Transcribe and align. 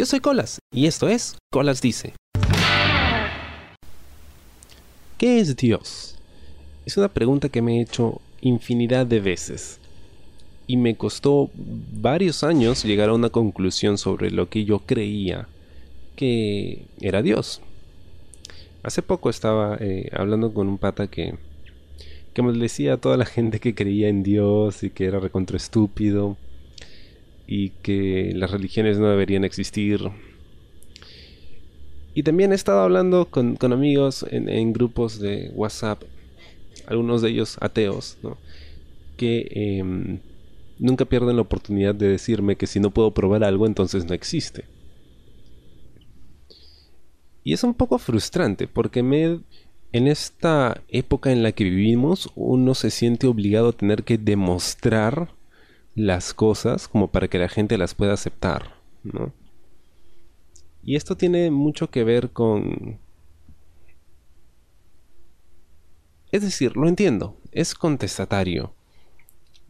Yo 0.00 0.06
soy 0.06 0.20
Colas 0.20 0.60
y 0.72 0.86
esto 0.86 1.10
es 1.10 1.36
Colas 1.52 1.82
Dice. 1.82 2.14
¿Qué 5.18 5.40
es 5.40 5.54
Dios? 5.56 6.16
Es 6.86 6.96
una 6.96 7.08
pregunta 7.08 7.50
que 7.50 7.60
me 7.60 7.76
he 7.76 7.82
hecho 7.82 8.22
infinidad 8.40 9.04
de 9.04 9.20
veces 9.20 9.78
y 10.66 10.78
me 10.78 10.96
costó 10.96 11.50
varios 11.54 12.44
años 12.44 12.82
llegar 12.82 13.10
a 13.10 13.12
una 13.12 13.28
conclusión 13.28 13.98
sobre 13.98 14.30
lo 14.30 14.48
que 14.48 14.64
yo 14.64 14.78
creía 14.78 15.48
que 16.16 16.86
era 17.02 17.20
Dios. 17.20 17.60
Hace 18.82 19.02
poco 19.02 19.28
estaba 19.28 19.76
eh, 19.80 20.08
hablando 20.14 20.54
con 20.54 20.66
un 20.68 20.78
pata 20.78 21.08
que, 21.08 21.34
que 22.32 22.42
me 22.42 22.54
decía 22.54 22.94
a 22.94 22.96
toda 22.96 23.18
la 23.18 23.26
gente 23.26 23.60
que 23.60 23.74
creía 23.74 24.08
en 24.08 24.22
Dios 24.22 24.82
y 24.82 24.88
que 24.88 25.04
era 25.04 25.20
recontra 25.20 25.58
estúpido 25.58 26.38
y 27.50 27.70
que 27.82 28.30
las 28.32 28.52
religiones 28.52 29.00
no 29.00 29.08
deberían 29.08 29.42
existir. 29.42 30.00
Y 32.14 32.22
también 32.22 32.52
he 32.52 32.54
estado 32.54 32.80
hablando 32.80 33.26
con, 33.26 33.58
amigos 33.60 34.24
en, 34.30 34.72
grupos 34.72 35.18
de 35.18 35.50
WhatsApp, 35.54 36.04
algunos 36.86 37.22
de 37.22 37.30
ellos 37.30 37.58
ateos, 37.60 38.18
que 39.16 39.48
em, 39.50 40.20
nunca 40.78 41.04
pierden 41.06 41.34
la 41.34 41.42
oportunidad 41.42 41.92
de 41.92 42.08
decirme 42.08 42.54
que 42.54 42.68
si 42.68 42.78
no 42.78 42.90
puedo 42.90 43.10
probar 43.10 43.42
algo, 43.42 43.66
entonces 43.66 44.04
no 44.04 44.14
existe. 44.14 44.64
Y 47.42 47.52
es 47.52 47.64
un 47.64 47.74
poco 47.74 47.98
frustrante 47.98 48.68
porque 48.68 49.00
en 49.00 50.06
esta 50.06 50.82
época 50.88 51.32
en 51.32 51.42
la 51.42 51.50
que 51.50 51.64
vivimos 51.64 52.30
uno 52.36 52.76
se 52.76 52.90
siente 52.90 53.26
obligado 53.26 53.70
a 53.70 53.72
tener 53.72 54.04
que 54.04 54.18
demostrar 54.18 55.39
las 55.94 56.34
cosas 56.34 56.88
como 56.88 57.10
para 57.10 57.28
que 57.28 57.38
la 57.38 57.48
gente 57.48 57.78
las 57.78 57.94
pueda 57.94 58.14
aceptar, 58.14 58.74
¿no? 59.02 59.32
Y 60.82 60.96
esto 60.96 61.16
tiene 61.16 61.50
mucho 61.50 61.90
que 61.90 62.04
ver 62.04 62.30
con... 62.30 62.98
Es 66.32 66.42
decir, 66.42 66.76
lo 66.76 66.88
entiendo, 66.88 67.36
es 67.52 67.74
contestatario. 67.74 68.72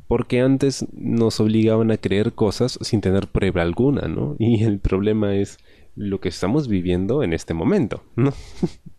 Porque 0.06 0.41
antes 0.41 0.86
nos 0.92 1.41
obligaban 1.41 1.91
a 1.91 1.97
creer 1.97 2.33
cosas 2.33 2.78
sin 2.83 3.00
tener 3.00 3.28
prueba 3.28 3.62
alguna, 3.62 4.09
¿no? 4.09 4.37
Y 4.39 4.64
el 4.64 4.78
problema 4.78 5.37
es 5.37 5.59
lo 5.97 6.20
que 6.20 6.28
estamos 6.28 6.69
viviendo 6.69 7.22
en 7.22 7.33
este 7.33 7.55
momento, 7.55 8.03
¿no? 8.16 8.33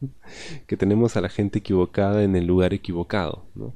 que 0.67 0.77
tenemos 0.77 1.17
a 1.17 1.21
la 1.21 1.29
gente 1.29 1.59
equivocada 1.59 2.23
en 2.23 2.35
el 2.35 2.45
lugar 2.45 2.73
equivocado, 2.73 3.45
¿no? 3.55 3.75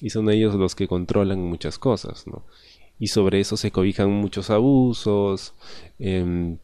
Y 0.00 0.10
son 0.10 0.30
ellos 0.30 0.54
los 0.54 0.74
que 0.74 0.88
controlan 0.88 1.40
muchas 1.40 1.78
cosas, 1.78 2.26
¿no? 2.26 2.44
Y 3.00 3.08
sobre 3.08 3.40
eso 3.40 3.56
se 3.56 3.72
cobijan 3.72 4.10
muchos 4.10 4.50
abusos, 4.50 5.54
em, 5.98 6.58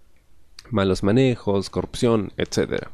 malos 0.70 1.02
manejos, 1.02 1.70
corrupción, 1.70 2.32
etc. 2.36 2.88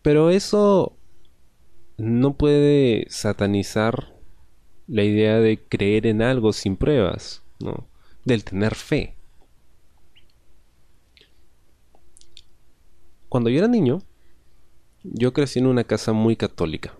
Pero 0.00 0.30
eso 0.30 0.96
no 1.98 2.36
puede 2.36 3.06
satanizar 3.10 4.14
la 4.86 5.02
idea 5.02 5.40
de 5.40 5.58
creer 5.58 6.06
en 6.06 6.22
algo 6.22 6.52
sin 6.52 6.76
pruebas, 6.76 7.42
¿no? 7.58 7.88
del 8.24 8.44
tener 8.44 8.76
fe. 8.76 9.16
Cuando 13.28 13.50
yo 13.50 13.58
era 13.58 13.68
niño, 13.68 14.02
yo 15.02 15.32
crecí 15.32 15.58
en 15.58 15.66
una 15.66 15.84
casa 15.84 16.12
muy 16.12 16.36
católica. 16.36 16.94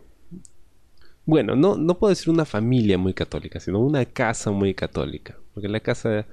Bueno, 1.26 1.56
no, 1.56 1.76
no 1.76 1.98
puedo 1.98 2.10
decir 2.10 2.32
una 2.32 2.44
familia 2.44 2.98
muy 2.98 3.12
católica, 3.12 3.58
sino 3.58 3.80
una 3.80 4.04
casa 4.04 4.52
muy 4.52 4.74
católica. 4.74 5.36
Porque 5.52 5.68
la 5.68 5.80
casa 5.80 6.24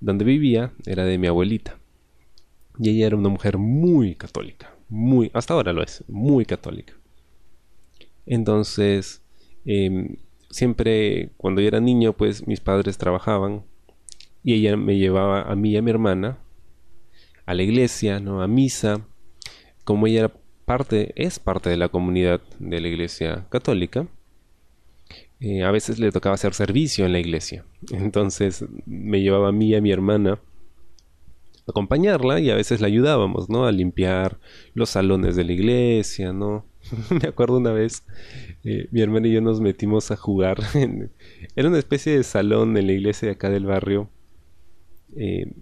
donde 0.00 0.24
vivía 0.24 0.72
era 0.86 1.04
de 1.04 1.18
mi 1.18 1.26
abuelita. 1.26 1.78
Y 2.78 2.88
ella 2.88 3.08
era 3.08 3.16
una 3.16 3.28
mujer 3.28 3.58
muy 3.58 4.14
católica. 4.14 4.74
Muy, 4.88 5.30
hasta 5.34 5.52
ahora 5.52 5.74
lo 5.74 5.82
es, 5.82 6.02
muy 6.08 6.46
católica. 6.46 6.94
Entonces, 8.24 9.22
em, 9.66 10.16
siempre 10.48 11.30
cuando 11.36 11.60
yo 11.60 11.68
era 11.68 11.80
niño, 11.80 12.14
pues 12.14 12.46
mis 12.46 12.60
padres 12.60 12.96
trabajaban. 12.96 13.64
Y 14.42 14.54
ella 14.54 14.78
me 14.78 14.96
llevaba 14.96 15.42
a 15.42 15.56
mí 15.56 15.72
y 15.72 15.76
a 15.76 15.82
mi 15.82 15.90
hermana 15.90 16.38
a 17.44 17.52
la 17.52 17.62
iglesia, 17.62 18.18
¿no? 18.18 18.42
A 18.42 18.48
misa. 18.48 19.06
Como 19.84 20.06
ella 20.06 20.20
era 20.20 20.34
parte, 20.64 21.12
es 21.16 21.38
parte 21.38 21.68
de 21.68 21.76
la 21.76 21.90
comunidad 21.90 22.40
de 22.58 22.80
la 22.80 22.88
iglesia 22.88 23.46
católica 23.50 24.06
eh, 25.40 25.62
a 25.62 25.70
veces 25.70 25.98
le 25.98 26.10
tocaba 26.10 26.34
hacer 26.34 26.54
servicio 26.54 27.06
en 27.06 27.12
la 27.12 27.20
iglesia. 27.20 27.64
Entonces 27.90 28.64
me 28.86 29.20
llevaba 29.20 29.48
a 29.48 29.52
mí 29.52 29.68
y 29.68 29.74
a 29.74 29.80
mi 29.80 29.92
hermana 29.92 30.32
a 30.32 31.70
acompañarla 31.70 32.40
y 32.40 32.50
a 32.50 32.56
veces 32.56 32.80
la 32.80 32.88
ayudábamos, 32.88 33.48
¿no? 33.48 33.66
A 33.66 33.72
limpiar 33.72 34.38
los 34.74 34.90
salones 34.90 35.36
de 35.36 35.44
la 35.44 35.52
iglesia, 35.52 36.32
¿no? 36.32 36.64
me 37.22 37.28
acuerdo 37.28 37.58
una 37.58 37.72
vez, 37.72 38.04
eh, 38.64 38.88
mi 38.90 39.00
hermana 39.00 39.28
y 39.28 39.32
yo 39.32 39.40
nos 39.40 39.60
metimos 39.60 40.10
a 40.10 40.16
jugar. 40.16 40.58
En, 40.74 41.10
era 41.54 41.68
una 41.68 41.78
especie 41.78 42.16
de 42.16 42.24
salón 42.24 42.76
en 42.76 42.86
la 42.86 42.92
iglesia 42.92 43.28
de 43.28 43.34
acá 43.34 43.50
del 43.50 43.66
barrio. 43.66 44.08
Eh, 45.16 45.52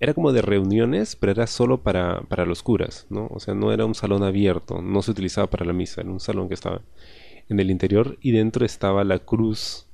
era 0.00 0.14
como 0.14 0.32
de 0.32 0.42
reuniones, 0.42 1.14
pero 1.14 1.30
era 1.30 1.46
solo 1.46 1.82
para, 1.82 2.22
para 2.22 2.44
los 2.44 2.64
curas, 2.64 3.06
¿no? 3.08 3.28
O 3.30 3.38
sea, 3.38 3.54
no 3.54 3.72
era 3.72 3.86
un 3.86 3.94
salón 3.94 4.24
abierto, 4.24 4.82
no 4.82 5.00
se 5.02 5.12
utilizaba 5.12 5.48
para 5.48 5.64
la 5.64 5.72
misa, 5.72 6.00
era 6.00 6.10
un 6.10 6.18
salón 6.18 6.48
que 6.48 6.54
estaba 6.54 6.82
en 7.52 7.60
el 7.60 7.70
interior 7.70 8.18
y 8.20 8.32
dentro 8.32 8.66
estaba 8.66 9.04
la 9.04 9.20
cruz, 9.20 9.86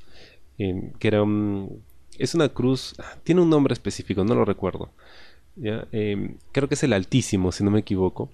que 0.56 1.08
era 1.08 1.22
un, 1.22 1.82
es 2.18 2.34
una 2.34 2.48
cruz, 2.48 2.94
tiene 3.22 3.40
un 3.40 3.50
nombre 3.50 3.72
específico, 3.72 4.24
no 4.24 4.34
lo 4.34 4.44
recuerdo. 4.44 4.90
Em, 5.60 6.36
creo 6.52 6.68
que 6.68 6.74
es 6.74 6.82
el 6.82 6.92
Altísimo, 6.92 7.52
si 7.52 7.64
no 7.64 7.70
me 7.70 7.80
equivoco. 7.80 8.30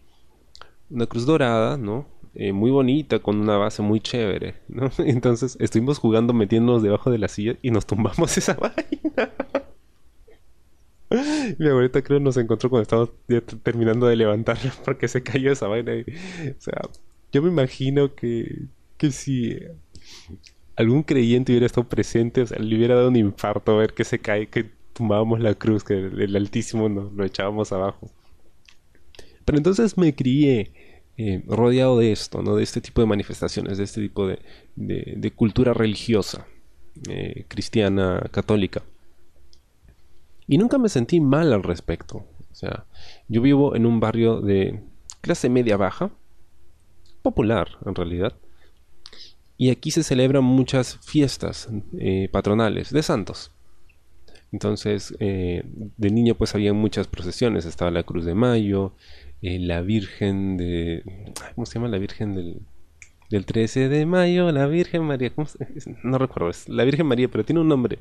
Una 0.91 1.07
cruz 1.07 1.27
dorada, 1.27 1.77
¿no? 1.77 2.07
Eh, 2.35 2.53
muy 2.53 2.71
bonita, 2.71 3.21
con 3.21 3.41
una 3.41 3.57
base 3.57 3.83
muy 3.83 4.01
chévere, 4.01 4.57
¿no? 4.69 4.91
Entonces 4.99 5.57
estuvimos 5.61 5.99
jugando 5.99 6.33
metiéndonos 6.33 6.83
debajo 6.83 7.11
de 7.11 7.19
la 7.19 7.29
silla 7.29 7.57
y 7.63 7.71
nos 7.71 7.87
tumbamos 7.87 8.37
esa 8.39 8.55
vaina. 8.55 9.31
Mi 11.59 11.69
abuelita 11.69 12.03
creo 12.03 12.19
nos 12.19 12.37
encontró 12.37 12.71
cuando 12.71 12.83
estábamos 12.83 13.13
terminando 13.63 14.07
de 14.07 14.17
levantarla 14.17 14.73
porque 14.85 15.07
se 15.07 15.23
cayó 15.23 15.53
esa 15.53 15.69
vaina. 15.69 15.93
o 15.93 16.61
sea, 16.61 16.81
yo 17.33 17.43
me 17.43 17.51
imagino 17.51 18.15
que 18.15 18.67
que 18.97 19.11
si 19.11 19.59
algún 20.77 21.03
creyente 21.03 21.53
hubiera 21.53 21.67
estado 21.67 21.89
presente, 21.89 22.43
o 22.43 22.47
sea, 22.47 22.59
le 22.59 22.77
hubiera 22.77 22.95
dado 22.95 23.09
un 23.09 23.17
infarto 23.17 23.73
a 23.73 23.77
ver 23.77 23.95
que 23.95 24.05
se 24.05 24.19
cae, 24.19 24.49
que 24.49 24.71
tumbábamos 24.93 25.41
la 25.41 25.55
cruz, 25.55 25.85
que 25.85 25.95
el, 25.95 26.37
Altísimo 26.37 26.89
nos 26.89 27.13
lo 27.13 27.25
echábamos 27.25 27.73
abajo. 27.73 28.11
Pero 29.45 29.59
entonces 29.59 29.99
me 29.99 30.15
crié 30.15 30.73
eh, 31.17 31.43
rodeado 31.47 31.99
de 31.99 32.13
esto, 32.13 32.43
¿no? 32.43 32.57
De 32.57 32.63
este 32.63 32.81
tipo 32.81 33.01
de 33.01 33.07
manifestaciones, 33.07 33.79
de 33.79 33.85
este 33.85 34.01
tipo 34.01 34.27
de, 34.27 34.39
de, 34.75 35.31
cultura 35.33 35.75
religiosa, 35.75 36.47
eh, 37.09 37.45
cristiana, 37.49 38.29
católica. 38.31 38.83
Y 40.47 40.59
nunca 40.59 40.79
me 40.79 40.89
sentí 40.89 41.21
mal 41.21 41.53
al 41.53 41.63
respecto. 41.63 42.27
O 42.51 42.55
sea, 42.55 42.87
yo 43.29 43.43
vivo 43.43 43.77
en 43.77 43.85
un 43.85 44.01
barrio 44.01 44.41
de 44.41 44.81
clase 45.21 45.49
media 45.49 45.77
baja, 45.77 46.11
popular 47.23 47.69
en 47.85 47.95
realidad, 47.95 48.37
y 49.57 49.71
aquí 49.71 49.91
se 49.91 50.03
celebran 50.03 50.45
muchas 50.45 50.99
fiestas 51.03 51.69
eh, 51.99 52.29
patronales 52.33 52.91
de 52.91 53.03
santos. 53.03 53.53
Entonces, 54.53 55.15
eh, 55.21 55.65
de 55.65 56.11
niño 56.11 56.35
pues 56.35 56.55
había 56.55 56.73
muchas 56.73 57.09
procesiones. 57.09 57.65
Estaba 57.65 57.91
la 57.91 58.05
Cruz 58.05 58.25
de 58.25 58.35
Mayo, 58.35 58.95
eh, 59.43 59.59
la 59.59 59.81
Virgen 59.81 60.57
de... 60.57 61.03
¿Cómo 61.55 61.67
se 61.67 61.75
llama? 61.75 61.89
La 61.89 61.99
Virgen 61.99 62.35
del, 62.35 62.61
del 63.31 63.47
13 63.47 63.89
de 63.89 64.07
mayo, 64.07 64.51
la 64.53 64.67
Virgen 64.67 65.05
María. 65.05 65.33
No 66.03 66.19
recuerdo, 66.19 66.51
es 66.51 66.69
la 66.69 66.85
Virgen 66.85 67.07
María, 67.07 67.29
pero 67.29 67.45
tiene 67.45 67.61
un 67.61 67.69
nombre. 67.69 67.99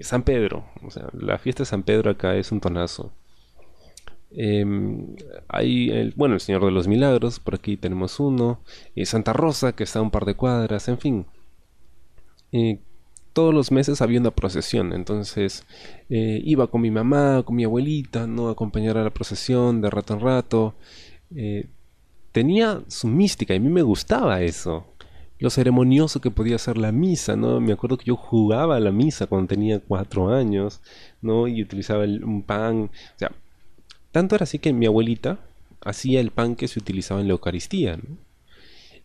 San 0.00 0.22
Pedro. 0.22 0.64
O 0.82 0.90
sea, 0.90 1.08
la 1.12 1.38
fiesta 1.38 1.62
de 1.62 1.66
San 1.66 1.82
Pedro 1.82 2.10
acá 2.10 2.36
es 2.36 2.52
un 2.52 2.60
tonazo. 2.60 3.12
Em, 4.36 5.14
hay, 5.48 5.90
el, 5.90 6.12
bueno, 6.16 6.34
el 6.34 6.40
Señor 6.40 6.64
de 6.64 6.72
los 6.72 6.88
Milagros, 6.88 7.38
por 7.40 7.54
aquí 7.54 7.76
tenemos 7.76 8.18
uno. 8.20 8.60
Eh, 8.96 9.06
Santa 9.06 9.32
Rosa, 9.32 9.74
que 9.74 9.84
está 9.84 10.00
a 10.00 10.02
un 10.02 10.10
par 10.10 10.24
de 10.24 10.34
cuadras, 10.34 10.88
en 10.88 10.98
fin. 10.98 11.26
Eh, 12.52 12.80
todos 13.32 13.54
los 13.54 13.72
meses 13.72 14.00
había 14.00 14.20
una 14.20 14.30
procesión, 14.30 14.92
entonces 14.92 15.64
eh, 16.08 16.40
iba 16.44 16.68
con 16.68 16.82
mi 16.82 16.90
mamá, 16.90 17.42
con 17.44 17.56
mi 17.56 17.64
abuelita, 17.64 18.26
¿no? 18.26 18.48
A 18.48 18.52
acompañar 18.52 18.96
a 18.96 19.04
la 19.04 19.10
procesión 19.10 19.80
de 19.80 19.90
rato 19.90 20.14
en 20.14 20.20
rato. 20.20 20.74
tenía 22.32 22.82
su 22.88 23.08
mística 23.08 23.54
y 23.54 23.58
a 23.58 23.60
mí 23.60 23.68
me 23.70 23.82
gustaba 23.82 24.42
eso. 24.42 24.86
Lo 25.38 25.50
ceremonioso 25.50 26.20
que 26.20 26.30
podía 26.30 26.58
ser 26.58 26.78
la 26.78 26.92
misa, 26.92 27.36
¿no? 27.36 27.60
Me 27.60 27.72
acuerdo 27.72 27.98
que 27.98 28.06
yo 28.06 28.16
jugaba 28.16 28.76
a 28.76 28.80
la 28.80 28.92
misa 28.92 29.26
cuando 29.26 29.48
tenía 29.48 29.80
cuatro 29.80 30.32
años, 30.32 30.80
¿no? 31.22 31.48
Y 31.48 31.62
utilizaba 31.62 32.04
un 32.04 32.42
pan. 32.42 32.90
O 33.16 33.18
sea, 33.18 33.32
tanto 34.14 34.36
era 34.36 34.44
así 34.44 34.60
que 34.60 34.72
mi 34.72 34.86
abuelita 34.86 35.40
hacía 35.84 36.20
el 36.20 36.30
pan 36.30 36.54
que 36.54 36.68
se 36.68 36.78
utilizaba 36.78 37.20
en 37.20 37.26
la 37.26 37.32
Eucaristía, 37.32 37.98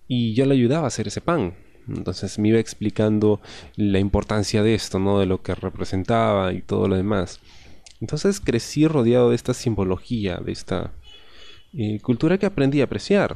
Y 0.08 0.36
yo 0.36 0.46
le 0.46 0.54
ayudaba 0.54 0.86
a 0.86 0.88
hacer 0.88 1.08
ese 1.08 1.20
pan. 1.20 1.56
Entonces 1.88 2.38
me 2.38 2.50
iba 2.50 2.60
explicando 2.60 3.42
la 3.76 3.98
importancia 3.98 4.62
de 4.62 4.76
esto, 4.76 5.00
¿no? 5.00 5.20
De 5.20 5.26
lo 5.26 5.42
que 5.42 5.56
representaba 5.56 6.54
y 6.54 6.62
todo 6.62 6.88
lo 6.88 6.96
demás. 6.96 7.40
Entonces 8.02 8.40
crecí 8.40 8.88
rodeado 8.88 9.32
de 9.32 9.36
esta 9.36 9.56
simbología, 9.56 10.38
de 10.38 10.52
esta 10.52 10.92
eh, 11.74 12.00
cultura 12.02 12.38
que 12.38 12.46
aprendí 12.46 12.82
a 12.82 12.84
apreciar. 12.84 13.36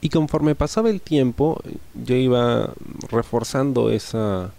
Y 0.00 0.10
conforme 0.10 0.54
pasaba 0.54 0.90
el 0.90 1.00
tiempo, 1.00 1.60
yo 1.94 2.14
iba 2.14 2.72
reforzando 3.10 3.90
esa, 3.90 4.52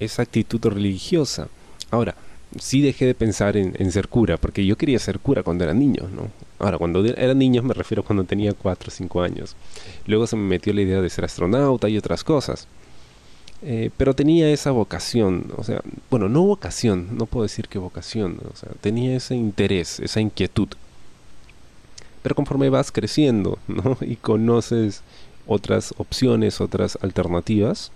esa 0.00 0.22
actitud 0.22 0.60
religiosa. 0.64 1.48
Ahora, 1.92 2.16
sí 2.58 2.80
dejé 2.80 3.06
de 3.06 3.14
pensar 3.14 3.56
en, 3.56 3.92
ser 3.92 4.08
cura, 4.08 4.36
porque 4.36 4.64
yo 4.64 4.76
quería 4.76 4.98
ser 4.98 5.18
cura 5.18 5.42
cuando 5.42 5.64
era 5.64 5.74
niño, 5.74 6.08
¿no? 6.14 6.30
Ahora, 6.58 6.78
cuando 6.78 7.04
era 7.04 7.34
niño 7.34 7.62
me 7.62 7.74
refiero 7.74 8.02
cuando 8.02 8.24
tenía 8.24 8.52
4 8.52 8.88
o 8.88 8.90
5 8.90 9.22
años. 9.22 9.56
Luego 10.06 10.26
se 10.26 10.36
me 10.36 10.42
metió 10.42 10.72
la 10.72 10.82
idea 10.82 11.00
de 11.00 11.10
ser 11.10 11.24
astronauta 11.24 11.88
y 11.88 11.98
otras 11.98 12.24
cosas. 12.24 12.66
Eh, 13.60 13.90
pero 13.96 14.14
tenía 14.14 14.50
esa 14.50 14.70
vocación, 14.70 15.52
o 15.56 15.64
sea, 15.64 15.82
bueno, 16.10 16.28
no 16.28 16.44
vocación, 16.44 17.16
no 17.18 17.26
puedo 17.26 17.42
decir 17.42 17.66
que 17.66 17.78
vocación, 17.78 18.38
o 18.52 18.56
sea, 18.56 18.70
tenía 18.80 19.16
ese 19.16 19.34
interés, 19.34 19.98
esa 19.98 20.20
inquietud. 20.20 20.68
Pero 22.22 22.36
conforme 22.36 22.70
vas 22.70 22.92
creciendo, 22.92 23.58
¿no? 23.66 23.96
Y 24.02 24.16
conoces 24.16 25.02
otras 25.46 25.92
opciones, 25.96 26.60
otras 26.60 26.98
alternativas, 27.02 27.90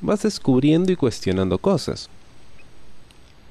vas 0.00 0.22
descubriendo 0.22 0.90
y 0.90 0.96
cuestionando 0.96 1.58
cosas. 1.58 2.10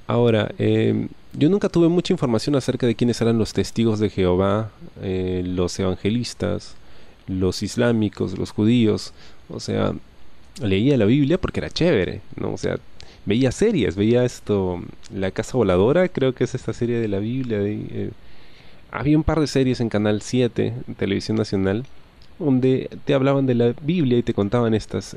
Ahora, 0.07 0.51
em, 0.57 1.09
yo 1.33 1.49
nunca 1.49 1.67
tuve 1.67 1.89
mucha 1.89 2.13
información 2.13 2.55
acerca 2.55 2.87
de 2.87 2.95
quiénes 2.95 3.19
eran 3.21 3.37
los 3.37 3.51
testigos 3.53 3.99
de 3.99 4.09
Jehová, 4.09 4.71
eh, 5.01 5.43
los 5.45 5.77
evangelistas, 5.79 6.75
los 7.27 7.61
islámicos, 7.61 8.37
los 8.37 8.51
judíos. 8.51 9.13
O 9.49 9.59
sea, 9.59 9.93
leía 10.61 10.97
la 10.97 11.05
Biblia 11.05 11.37
porque 11.39 11.59
era 11.59 11.69
chévere, 11.69 12.21
¿no? 12.37 12.53
O 12.53 12.57
sea, 12.57 12.77
veía 13.25 13.51
series, 13.51 13.97
veía 13.97 14.23
esto, 14.23 14.81
La 15.13 15.31
Casa 15.31 15.57
Voladora, 15.57 16.07
creo 16.07 16.33
que 16.33 16.45
es 16.45 16.55
esta 16.55 16.71
serie 16.71 16.99
de 16.99 17.09
la 17.09 17.19
Biblia. 17.19 17.59
Eh, 17.61 18.11
había 18.91 19.17
un 19.17 19.23
par 19.23 19.41
de 19.41 19.47
series 19.47 19.81
en 19.81 19.89
Canal 19.89 20.21
7, 20.21 20.73
Televisión 20.97 21.35
Nacional, 21.37 21.85
donde 22.39 22.89
te 23.03 23.13
hablaban 23.13 23.45
de 23.45 23.55
la 23.55 23.73
Biblia 23.81 24.17
y 24.17 24.23
te 24.23 24.33
contaban 24.33 24.73
estas 24.73 25.15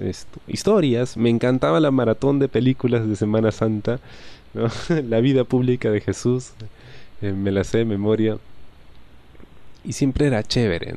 historias. 0.48 1.16
Me 1.16 1.31
encantaba 1.31 1.78
la 1.78 1.92
maratón 1.92 2.40
de 2.40 2.48
películas 2.48 3.06
de 3.08 3.14
Semana 3.14 3.52
Santa 3.52 4.00
la 5.08 5.20
vida 5.20 5.44
pública 5.44 5.91
de 5.91 6.00
Jesús, 6.00 6.52
eh, 7.23 7.32
me 7.32 7.50
la 7.50 7.64
sé 7.64 7.79
de 7.79 7.85
memoria. 7.85 8.38
Y 9.85 9.93
siempre 9.93 10.26
era 10.26 10.43
chévere. 10.43 10.94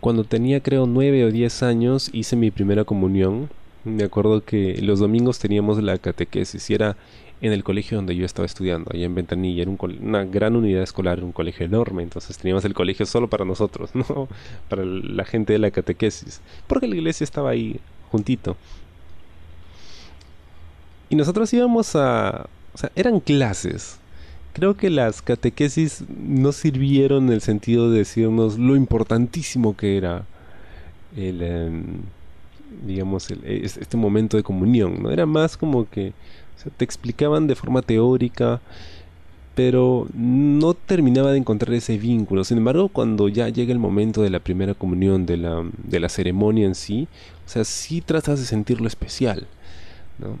Cuando 0.00 0.24
tenía 0.24 0.60
creo 0.60 0.86
nueve 0.86 1.24
o 1.24 1.30
diez 1.30 1.62
años 1.62 2.10
hice 2.12 2.36
mi 2.36 2.50
primera 2.50 2.84
comunión. 2.84 3.48
Me 3.84 4.04
acuerdo 4.04 4.44
que 4.44 4.80
los 4.80 5.00
domingos 5.00 5.38
teníamos 5.38 5.82
la 5.82 5.98
catequesis 5.98 6.70
y 6.70 6.74
era 6.74 6.96
en 7.40 7.52
el 7.52 7.64
colegio 7.64 7.98
donde 7.98 8.16
yo 8.16 8.24
estaba 8.24 8.46
estudiando, 8.46 8.90
allá 8.94 9.04
en 9.04 9.14
Ventanilla. 9.14 9.62
Era 9.62 9.70
una 10.00 10.24
gran 10.24 10.56
unidad 10.56 10.82
escolar, 10.82 11.22
un 11.22 11.32
colegio 11.32 11.66
enorme, 11.66 12.02
entonces 12.02 12.38
teníamos 12.38 12.64
el 12.64 12.74
colegio 12.74 13.04
solo 13.06 13.28
para 13.28 13.44
nosotros, 13.44 13.90
¿no? 13.94 14.28
Para 14.68 14.84
la 14.84 15.24
gente 15.24 15.52
de 15.52 15.58
la 15.58 15.70
catequesis. 15.70 16.40
Porque 16.66 16.88
la 16.88 16.96
iglesia 16.96 17.24
estaba 17.24 17.50
ahí, 17.50 17.80
juntito. 18.10 18.56
Y 21.08 21.16
nosotros 21.16 21.52
íbamos 21.52 21.94
a... 21.96 22.46
O 22.74 22.78
sea, 22.78 22.90
eran 22.96 23.20
clases. 23.20 23.98
Creo 24.52 24.76
que 24.76 24.90
las 24.90 25.22
catequesis 25.22 26.04
no 26.08 26.52
sirvieron 26.52 27.26
en 27.26 27.32
el 27.32 27.40
sentido 27.40 27.90
de 27.90 27.98
decirnos 27.98 28.58
lo 28.58 28.76
importantísimo 28.76 29.76
que 29.76 29.96
era 29.96 30.24
el, 31.16 31.42
em, 31.42 31.84
digamos, 32.86 33.30
este 33.30 33.96
momento 33.96 34.36
de 34.36 34.42
comunión, 34.42 35.02
¿no? 35.02 35.10
Era 35.10 35.26
más 35.26 35.56
como 35.56 35.88
que 35.88 36.12
te 36.76 36.84
explicaban 36.84 37.46
de 37.46 37.54
forma 37.54 37.82
teórica, 37.82 38.60
pero 39.54 40.08
no 40.14 40.74
terminaba 40.74 41.32
de 41.32 41.38
encontrar 41.38 41.74
ese 41.74 41.98
vínculo. 41.98 42.44
Sin 42.44 42.58
embargo, 42.58 42.88
cuando 42.88 43.28
ya 43.28 43.48
llega 43.48 43.72
el 43.72 43.78
momento 43.78 44.22
de 44.22 44.30
la 44.30 44.40
primera 44.40 44.74
comunión, 44.74 45.26
de 45.26 45.36
la, 45.36 45.62
de 45.84 46.00
la 46.00 46.08
ceremonia 46.08 46.66
en 46.66 46.74
sí, 46.74 47.08
o 47.46 47.48
sea, 47.48 47.64
sí 47.64 48.00
tratas 48.00 48.40
de 48.40 48.46
sentirlo 48.46 48.88
especial, 48.88 49.46
¿no? 50.18 50.38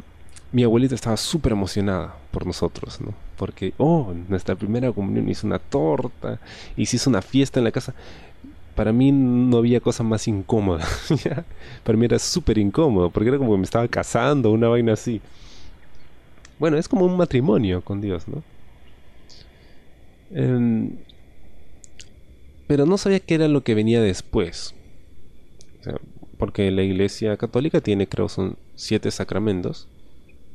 Mi 0.54 0.62
abuelita 0.62 0.94
estaba 0.94 1.16
súper 1.16 1.50
emocionada 1.50 2.14
por 2.30 2.46
nosotros, 2.46 3.00
¿no? 3.00 3.12
Porque, 3.36 3.74
oh, 3.76 4.14
nuestra 4.28 4.54
primera 4.54 4.92
comunión 4.92 5.28
hizo 5.28 5.48
una 5.48 5.58
torta 5.58 6.38
y 6.76 6.86
se 6.86 6.94
hizo 6.94 7.10
una 7.10 7.22
fiesta 7.22 7.58
en 7.58 7.64
la 7.64 7.72
casa. 7.72 7.92
Para 8.76 8.92
mí 8.92 9.10
no 9.10 9.56
había 9.58 9.80
cosa 9.80 10.04
más 10.04 10.28
incómoda. 10.28 10.86
Para 11.82 11.98
mí 11.98 12.04
era 12.04 12.20
súper 12.20 12.58
incómodo, 12.58 13.10
porque 13.10 13.30
era 13.30 13.38
como 13.38 13.50
que 13.50 13.58
me 13.58 13.64
estaba 13.64 13.88
casando, 13.88 14.52
una 14.52 14.68
vaina 14.68 14.92
así. 14.92 15.20
Bueno, 16.60 16.76
es 16.76 16.86
como 16.86 17.04
un 17.04 17.16
matrimonio 17.16 17.82
con 17.82 18.00
Dios, 18.00 18.28
¿no? 18.28 18.44
Em, 20.30 20.92
pero 22.68 22.86
no 22.86 22.96
sabía 22.96 23.18
qué 23.18 23.34
era 23.34 23.48
lo 23.48 23.64
que 23.64 23.74
venía 23.74 24.00
después. 24.00 24.72
porque 26.38 26.70
la 26.70 26.82
iglesia 26.82 27.36
católica 27.36 27.80
tiene, 27.80 28.06
creo, 28.06 28.28
son 28.28 28.56
siete 28.76 29.10
sacramentos 29.10 29.88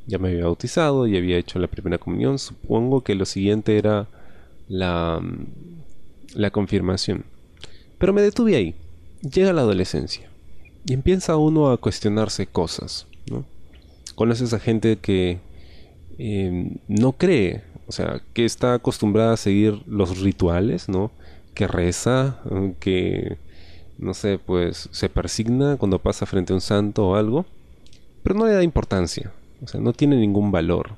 ya 0.10 0.18
me 0.18 0.30
había 0.30 0.46
bautizado 0.46 1.08
y 1.08 1.16
había 1.16 1.38
hecho 1.38 1.60
la 1.60 1.68
primera 1.68 2.00
comunión. 2.00 2.40
Supongo 2.40 3.02
que 3.02 3.14
lo 3.14 3.26
siguiente 3.26 3.78
era 3.78 4.08
la, 4.68 5.22
la 6.34 6.50
confirmación. 6.50 7.26
Pero 8.00 8.14
me 8.14 8.22
detuve 8.22 8.56
ahí. 8.56 8.76
Llega 9.22 9.54
la 9.54 9.62
adolescencia 9.62 10.30
y 10.86 10.94
empieza 10.94 11.38
uno 11.38 11.70
a 11.70 11.78
cuestionarse 11.78 12.48
cosas. 12.48 13.06
¿no? 13.30 13.46
Conoces 14.16 14.54
a 14.54 14.60
gente 14.60 14.98
que 14.98 15.40
em, 16.18 16.78
no 16.88 17.12
cree, 17.14 17.64
o 17.88 17.92
sea, 17.92 18.22
que 18.34 18.46
está 18.46 18.74
acostumbrada 18.74 19.34
a 19.34 19.38
seguir 19.38 19.84
los 19.86 20.20
rituales, 20.20 20.90
¿no? 20.90 21.12
Que 21.54 21.68
reza, 21.68 22.40
que, 22.80 23.38
no 23.98 24.14
sé, 24.14 24.40
pues 24.40 24.90
se 24.92 25.10
persigna 25.10 25.78
cuando 25.78 26.00
pasa 26.00 26.26
frente 26.26 26.54
a 26.54 26.56
un 26.56 26.62
santo 26.62 27.10
o 27.10 27.16
algo, 27.16 27.46
pero 28.24 28.36
no 28.36 28.46
le 28.46 28.54
da 28.54 28.64
importancia. 28.64 29.32
O 29.62 29.68
sea, 29.68 29.82
no 29.82 29.94
tiene 29.94 30.18
ningún 30.18 30.52
valor. 30.52 30.96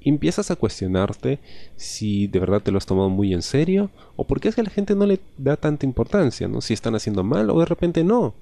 Y 0.00 0.10
empiezas 0.10 0.50
a 0.50 0.56
cuestionarte 0.56 1.38
si 1.76 2.26
de 2.26 2.38
verdad 2.38 2.60
te 2.60 2.70
lo 2.70 2.78
has 2.78 2.86
tomado 2.86 3.08
muy 3.08 3.32
en 3.32 3.42
serio 3.42 3.90
o 4.16 4.26
por 4.26 4.38
qué 4.38 4.48
es 4.48 4.54
que 4.54 4.62
la 4.62 4.70
gente 4.70 4.94
no 4.94 5.06
le 5.06 5.18
da 5.38 5.56
tanta 5.56 5.86
importancia, 5.86 6.46
¿no? 6.46 6.60
Si 6.60 6.74
están 6.74 6.94
haciendo 6.94 7.24
mal 7.24 7.48
o 7.50 7.58
de 7.58 7.64
repente 7.64 8.04
no. 8.04 8.34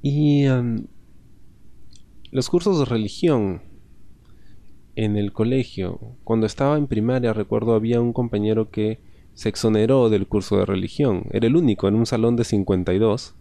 Y 0.00 0.44
los 2.30 2.48
cursos 2.48 2.78
de 2.78 2.84
religión 2.84 3.62
en 4.94 5.16
el 5.16 5.32
colegio, 5.32 6.16
cuando 6.24 6.46
estaba 6.46 6.76
en 6.76 6.86
primaria, 6.86 7.32
recuerdo 7.32 7.74
había 7.74 8.00
un 8.00 8.12
compañero 8.12 8.70
que 8.70 9.00
se 9.34 9.48
exoneró 9.48 10.08
del 10.10 10.26
curso 10.26 10.58
de 10.58 10.66
religión. 10.66 11.26
Era 11.30 11.46
el 11.46 11.56
único 11.56 11.88
en 11.88 11.94
un 11.94 12.06
salón 12.06 12.36
de 12.36 12.44
52 12.44 13.34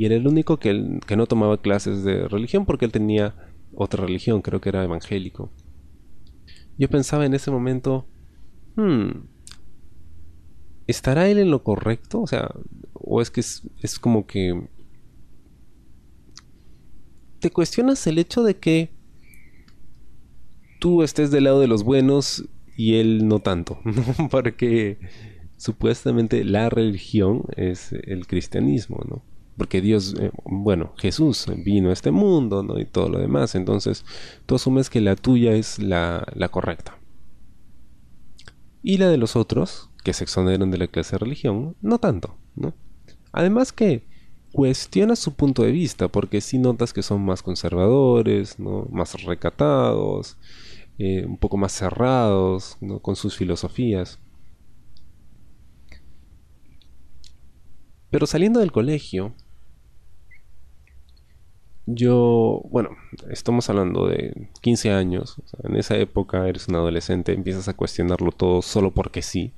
y 0.00 0.06
era 0.06 0.14
el 0.14 0.26
único 0.26 0.58
que, 0.58 0.98
que 1.06 1.14
no 1.14 1.26
tomaba 1.26 1.60
clases 1.60 2.04
de 2.04 2.26
religión 2.26 2.64
porque 2.64 2.86
él 2.86 2.90
tenía 2.90 3.34
otra 3.74 4.06
religión, 4.06 4.40
creo 4.40 4.58
que 4.58 4.70
era 4.70 4.82
evangélico. 4.82 5.52
Yo 6.78 6.88
pensaba 6.88 7.26
en 7.26 7.34
ese 7.34 7.50
momento, 7.50 8.06
hmm, 8.76 9.10
¿estará 10.86 11.28
él 11.28 11.38
en 11.38 11.50
lo 11.50 11.62
correcto? 11.62 12.22
O 12.22 12.26
sea, 12.26 12.50
o 12.94 13.20
es 13.20 13.30
que 13.30 13.40
es, 13.40 13.68
es 13.82 13.98
como 13.98 14.26
que 14.26 14.68
te 17.40 17.50
cuestionas 17.50 18.06
el 18.06 18.16
hecho 18.16 18.42
de 18.42 18.56
que 18.56 18.94
tú 20.78 21.02
estés 21.02 21.30
del 21.30 21.44
lado 21.44 21.60
de 21.60 21.68
los 21.68 21.84
buenos 21.84 22.48
y 22.74 22.94
él 22.94 23.28
no 23.28 23.40
tanto, 23.40 23.78
porque 24.30 24.98
supuestamente 25.58 26.42
la 26.42 26.70
religión 26.70 27.42
es 27.54 27.92
el 27.92 28.26
cristianismo, 28.26 29.04
¿no? 29.06 29.29
Porque 29.60 29.82
Dios, 29.82 30.14
eh, 30.18 30.30
bueno, 30.44 30.94
Jesús 30.96 31.44
vino 31.54 31.90
a 31.90 31.92
este 31.92 32.10
mundo, 32.10 32.62
¿no? 32.62 32.78
Y 32.80 32.86
todo 32.86 33.10
lo 33.10 33.18
demás. 33.18 33.54
Entonces, 33.54 34.06
tú 34.46 34.54
asumes 34.54 34.88
que 34.88 35.02
la 35.02 35.16
tuya 35.16 35.52
es 35.52 35.78
la, 35.78 36.24
correcta. 36.50 36.98
Y 38.82 38.96
la 38.96 39.10
de 39.10 39.18
los 39.18 39.36
otros, 39.36 39.90
que 40.02 40.14
se 40.14 40.24
exoneran 40.24 40.70
de 40.70 40.78
la 40.78 40.86
clase 40.86 41.12
de 41.12 41.18
religión, 41.18 41.76
no 41.82 41.98
tanto, 41.98 42.38
¿no? 42.56 42.72
Además 43.32 43.70
que 43.70 44.06
cuestiona 44.50 45.14
su 45.14 45.34
punto 45.34 45.62
de 45.62 45.72
vista, 45.72 46.08
porque 46.08 46.40
si 46.40 46.56
notas 46.56 46.94
que 46.94 47.02
son 47.02 47.22
más 47.22 47.42
conservadores, 47.42 48.58
¿no? 48.58 48.86
Más 48.90 49.22
recatados, 49.24 50.38
eh, 50.96 51.26
un 51.26 51.36
poco 51.36 51.58
más 51.58 51.72
cerrados, 51.72 52.78
¿no? 52.80 53.00
Con 53.00 53.14
sus 53.14 53.36
filosofías. 53.36 54.20
Pero 58.08 58.26
saliendo 58.26 58.60
del 58.60 58.72
colegio, 58.72 59.34
yo, 61.86 62.62
bueno, 62.70 62.90
estamos 63.30 63.68
hablando 63.68 64.06
de 64.06 64.48
15 64.60 64.90
años. 64.90 65.36
en 65.62 65.76
esa 65.76 65.96
época 65.96 66.48
eres 66.48 66.68
un 66.68 66.76
adolescente, 66.76 67.32
empiezas 67.32 67.68
a 67.68 67.74
cuestionarlo 67.74 68.32
todo 68.32 68.62
solo 68.62 68.92
porque 68.92 69.22
sí. 69.22 69.52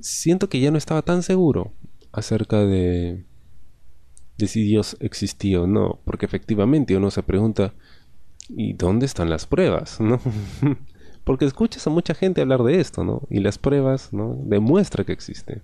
Siento 0.00 0.48
que 0.48 0.60
ya 0.60 0.70
no 0.70 0.78
estaba 0.78 1.02
tan 1.02 1.22
seguro 1.22 1.72
acerca 2.12 2.58
de, 2.64 3.24
si 4.38 4.62
Dios 4.62 4.96
existía 5.00 5.60
o 5.60 5.66
no, 5.66 6.00
porque 6.04 6.26
efectivamente 6.26 6.96
uno 6.96 7.10
se 7.10 7.22
pregunta, 7.22 7.74
¿Y 8.56 8.72
dónde 8.72 9.06
están 9.06 9.30
las 9.30 9.46
pruebas? 9.46 10.00
¿no? 10.00 10.20
Porque 11.24 11.44
escuchas 11.44 11.86
a 11.86 11.90
mucha 11.90 12.14
gente 12.14 12.40
hablar 12.40 12.62
de 12.62 12.80
esto, 12.80 13.04
¿no? 13.04 13.22
Y 13.30 13.40
las 13.40 13.58
pruebas, 13.58 14.12
¿no? 14.12 14.36
Demuestra 14.44 15.04
que 15.04 15.12
existe. 15.12 15.62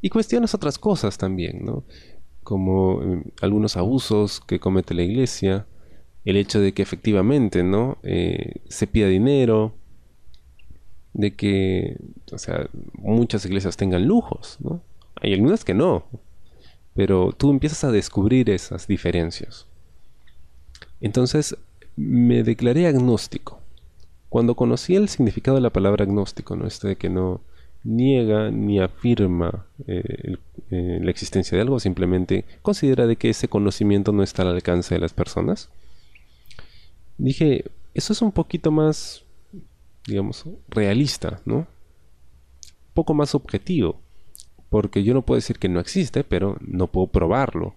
Y 0.00 0.10
cuestionas 0.10 0.54
otras 0.54 0.78
cosas 0.78 1.16
también, 1.16 1.64
¿no? 1.64 1.84
Como 2.42 3.02
eh, 3.02 3.22
algunos 3.40 3.76
abusos 3.76 4.40
que 4.40 4.60
comete 4.60 4.94
la 4.94 5.02
iglesia, 5.02 5.66
el 6.24 6.36
hecho 6.36 6.60
de 6.60 6.72
que 6.72 6.82
efectivamente, 6.82 7.62
¿no? 7.62 7.98
Eh, 8.02 8.62
se 8.68 8.86
pida 8.86 9.08
dinero, 9.08 9.74
de 11.14 11.34
que, 11.34 11.96
o 12.32 12.38
sea, 12.38 12.68
muchas 12.94 13.44
iglesias 13.44 13.76
tengan 13.76 14.06
lujos, 14.06 14.56
¿no? 14.60 14.80
Hay 15.16 15.32
algunas 15.34 15.64
que 15.64 15.74
no, 15.74 16.04
pero 16.94 17.32
tú 17.32 17.50
empiezas 17.50 17.84
a 17.84 17.92
descubrir 17.92 18.50
esas 18.50 18.86
diferencias. 18.86 19.66
Entonces 21.00 21.56
me 21.96 22.42
declaré 22.42 22.86
agnóstico. 22.86 23.60
Cuando 24.28 24.54
conocí 24.54 24.96
el 24.96 25.08
significado 25.08 25.56
de 25.56 25.60
la 25.60 25.70
palabra 25.70 26.04
agnóstico, 26.04 26.56
¿no? 26.56 26.66
Este 26.66 26.88
de 26.88 26.96
que 26.96 27.10
no 27.10 27.40
niega 27.84 28.50
ni 28.50 28.80
afirma 28.80 29.66
eh, 29.86 30.36
eh, 30.70 30.98
la 31.02 31.10
existencia 31.10 31.56
de 31.56 31.62
algo, 31.62 31.80
simplemente 31.80 32.44
considera 32.62 33.06
de 33.06 33.16
que 33.16 33.30
ese 33.30 33.48
conocimiento 33.48 34.12
no 34.12 34.22
está 34.22 34.42
al 34.42 34.48
alcance 34.48 34.94
de 34.94 35.00
las 35.00 35.12
personas. 35.12 35.70
Dije, 37.18 37.64
eso 37.94 38.12
es 38.12 38.22
un 38.22 38.32
poquito 38.32 38.70
más, 38.70 39.24
digamos, 40.06 40.44
realista, 40.68 41.40
¿no? 41.44 41.56
Un 41.56 41.66
poco 42.94 43.14
más 43.14 43.34
objetivo. 43.34 44.00
Porque 44.70 45.02
yo 45.02 45.12
no 45.12 45.22
puedo 45.22 45.36
decir 45.36 45.58
que 45.58 45.68
no 45.68 45.80
existe, 45.80 46.24
pero 46.24 46.56
no 46.60 46.86
puedo 46.86 47.08
probarlo 47.08 47.74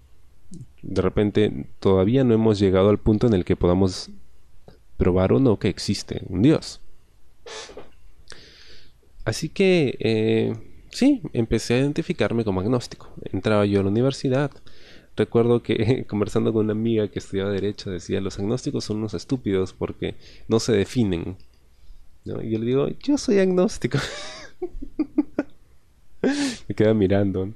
de 0.88 1.02
repente 1.02 1.68
todavía 1.80 2.24
no 2.24 2.34
hemos 2.34 2.60
llegado 2.60 2.90
al 2.90 3.00
punto 3.00 3.28
en 3.28 3.34
el 3.34 3.44
que 3.44 3.56
podamos 3.56 4.12
probar 4.98 5.34
o 5.34 5.40
no 5.40 5.58
que 5.58 5.68
existe 5.68 6.22
un 6.30 6.44
Dios. 6.44 6.80
Así 9.26 9.50
que 9.50 9.98
eh, 10.00 10.54
sí, 10.92 11.22
empecé 11.34 11.74
a 11.74 11.80
identificarme 11.80 12.46
como 12.46 12.62
agnóstico. 12.62 13.10
Entraba 13.32 13.66
yo 13.66 13.82
a 13.82 13.84
la 13.84 13.90
universidad. 13.90 14.52
Recuerdo 15.18 15.64
que 15.64 16.06
conversando 16.08 16.54
con 16.54 16.66
una 16.66 16.74
amiga 16.74 17.10
que 17.10 17.20
estudiaba 17.20 17.52
derecho 17.52 17.90
decía, 17.90 18.22
los 18.22 18.40
agnósticos 18.40 18.86
son 18.86 18.98
unos 18.98 19.14
estúpidos 19.14 19.74
porque 19.74 20.16
no 20.48 20.60
se 20.60 20.74
definen. 20.74 21.38
Y 22.24 22.30
yo 22.30 22.60
le 22.60 22.66
digo, 22.66 22.88
yo 23.04 23.18
soy 23.18 23.40
agnóstico. 23.40 23.98
Me 26.68 26.76
queda 26.76 26.94
mirando. 26.94 27.54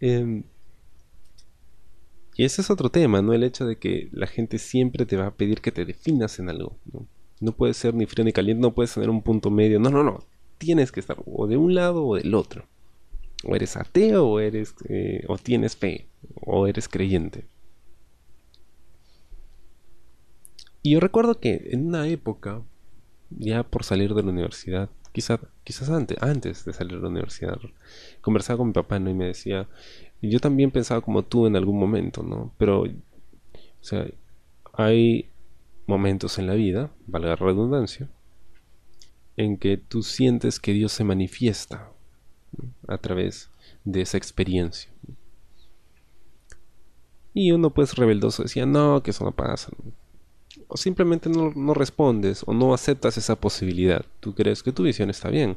Em, 0.00 0.44
y 2.34 2.44
ese 2.44 2.62
es 2.62 2.70
otro 2.70 2.90
tema, 2.90 3.20
¿no? 3.20 3.34
El 3.34 3.42
hecho 3.42 3.66
de 3.66 3.76
que 3.76 4.08
la 4.12 4.26
gente 4.26 4.58
siempre 4.58 5.04
te 5.04 5.16
va 5.16 5.26
a 5.26 5.34
pedir 5.34 5.60
que 5.60 5.72
te 5.72 5.84
definas 5.84 6.38
en 6.38 6.48
algo, 6.48 6.78
¿no? 6.90 7.06
No 7.40 7.52
puedes 7.52 7.76
ser 7.76 7.94
ni 7.94 8.06
frío 8.06 8.24
ni 8.24 8.32
caliente, 8.32 8.62
no 8.62 8.74
puedes 8.74 8.94
tener 8.94 9.10
un 9.10 9.22
punto 9.22 9.50
medio. 9.50 9.78
No, 9.78 9.90
no, 9.90 10.02
no. 10.02 10.24
Tienes 10.60 10.92
que 10.92 11.00
estar 11.00 11.16
o 11.24 11.46
de 11.46 11.56
un 11.56 11.74
lado 11.74 12.06
o 12.06 12.16
del 12.16 12.34
otro. 12.34 12.66
O 13.44 13.56
eres 13.56 13.78
ateo 13.78 14.28
o 14.28 14.40
eres 14.40 14.74
eh, 14.90 15.24
o 15.26 15.38
tienes 15.38 15.74
fe 15.74 16.06
o 16.34 16.66
eres 16.66 16.86
creyente. 16.86 17.46
Y 20.82 20.92
yo 20.92 21.00
recuerdo 21.00 21.40
que 21.40 21.70
en 21.72 21.86
una 21.86 22.06
época, 22.08 22.62
ya 23.30 23.62
por 23.62 23.84
salir 23.84 24.12
de 24.12 24.22
la 24.22 24.30
universidad, 24.30 24.90
quizás, 25.12 25.40
quizás 25.64 25.88
antes, 25.88 26.18
antes 26.22 26.66
de 26.66 26.74
salir 26.74 26.96
de 26.96 27.02
la 27.02 27.08
universidad, 27.08 27.58
conversaba 28.20 28.58
con 28.58 28.68
mi 28.68 28.72
papá 28.74 28.98
¿no? 28.98 29.08
y 29.08 29.14
me 29.14 29.26
decía, 29.26 29.66
yo 30.20 30.40
también 30.40 30.70
pensaba 30.70 31.00
como 31.00 31.22
tú 31.22 31.46
en 31.46 31.56
algún 31.56 31.78
momento, 31.78 32.22
¿no? 32.22 32.52
Pero, 32.58 32.82
o 32.82 32.88
sea, 33.80 34.06
hay 34.74 35.30
momentos 35.86 36.38
en 36.38 36.46
la 36.46 36.54
vida, 36.54 36.90
valga 37.06 37.30
la 37.30 37.36
redundancia, 37.36 38.08
en 39.40 39.56
que 39.56 39.78
tú 39.78 40.02
sientes 40.02 40.60
que 40.60 40.72
Dios 40.72 40.92
se 40.92 41.02
manifiesta 41.02 41.90
a 42.86 42.98
través 42.98 43.48
de 43.84 44.02
esa 44.02 44.18
experiencia. 44.18 44.90
Y 47.32 47.52
uno 47.52 47.70
pues 47.70 47.94
rebeldoso 47.94 48.42
decía, 48.42 48.66
no, 48.66 49.02
que 49.02 49.12
eso 49.12 49.24
no 49.24 49.32
pasa. 49.32 49.70
O 50.68 50.76
simplemente 50.76 51.30
no, 51.30 51.52
no 51.54 51.72
respondes 51.72 52.42
o 52.46 52.52
no 52.52 52.74
aceptas 52.74 53.16
esa 53.16 53.36
posibilidad. 53.36 54.04
Tú 54.20 54.34
crees 54.34 54.62
que 54.62 54.72
tu 54.72 54.82
visión 54.82 55.08
está 55.08 55.30
bien. 55.30 55.56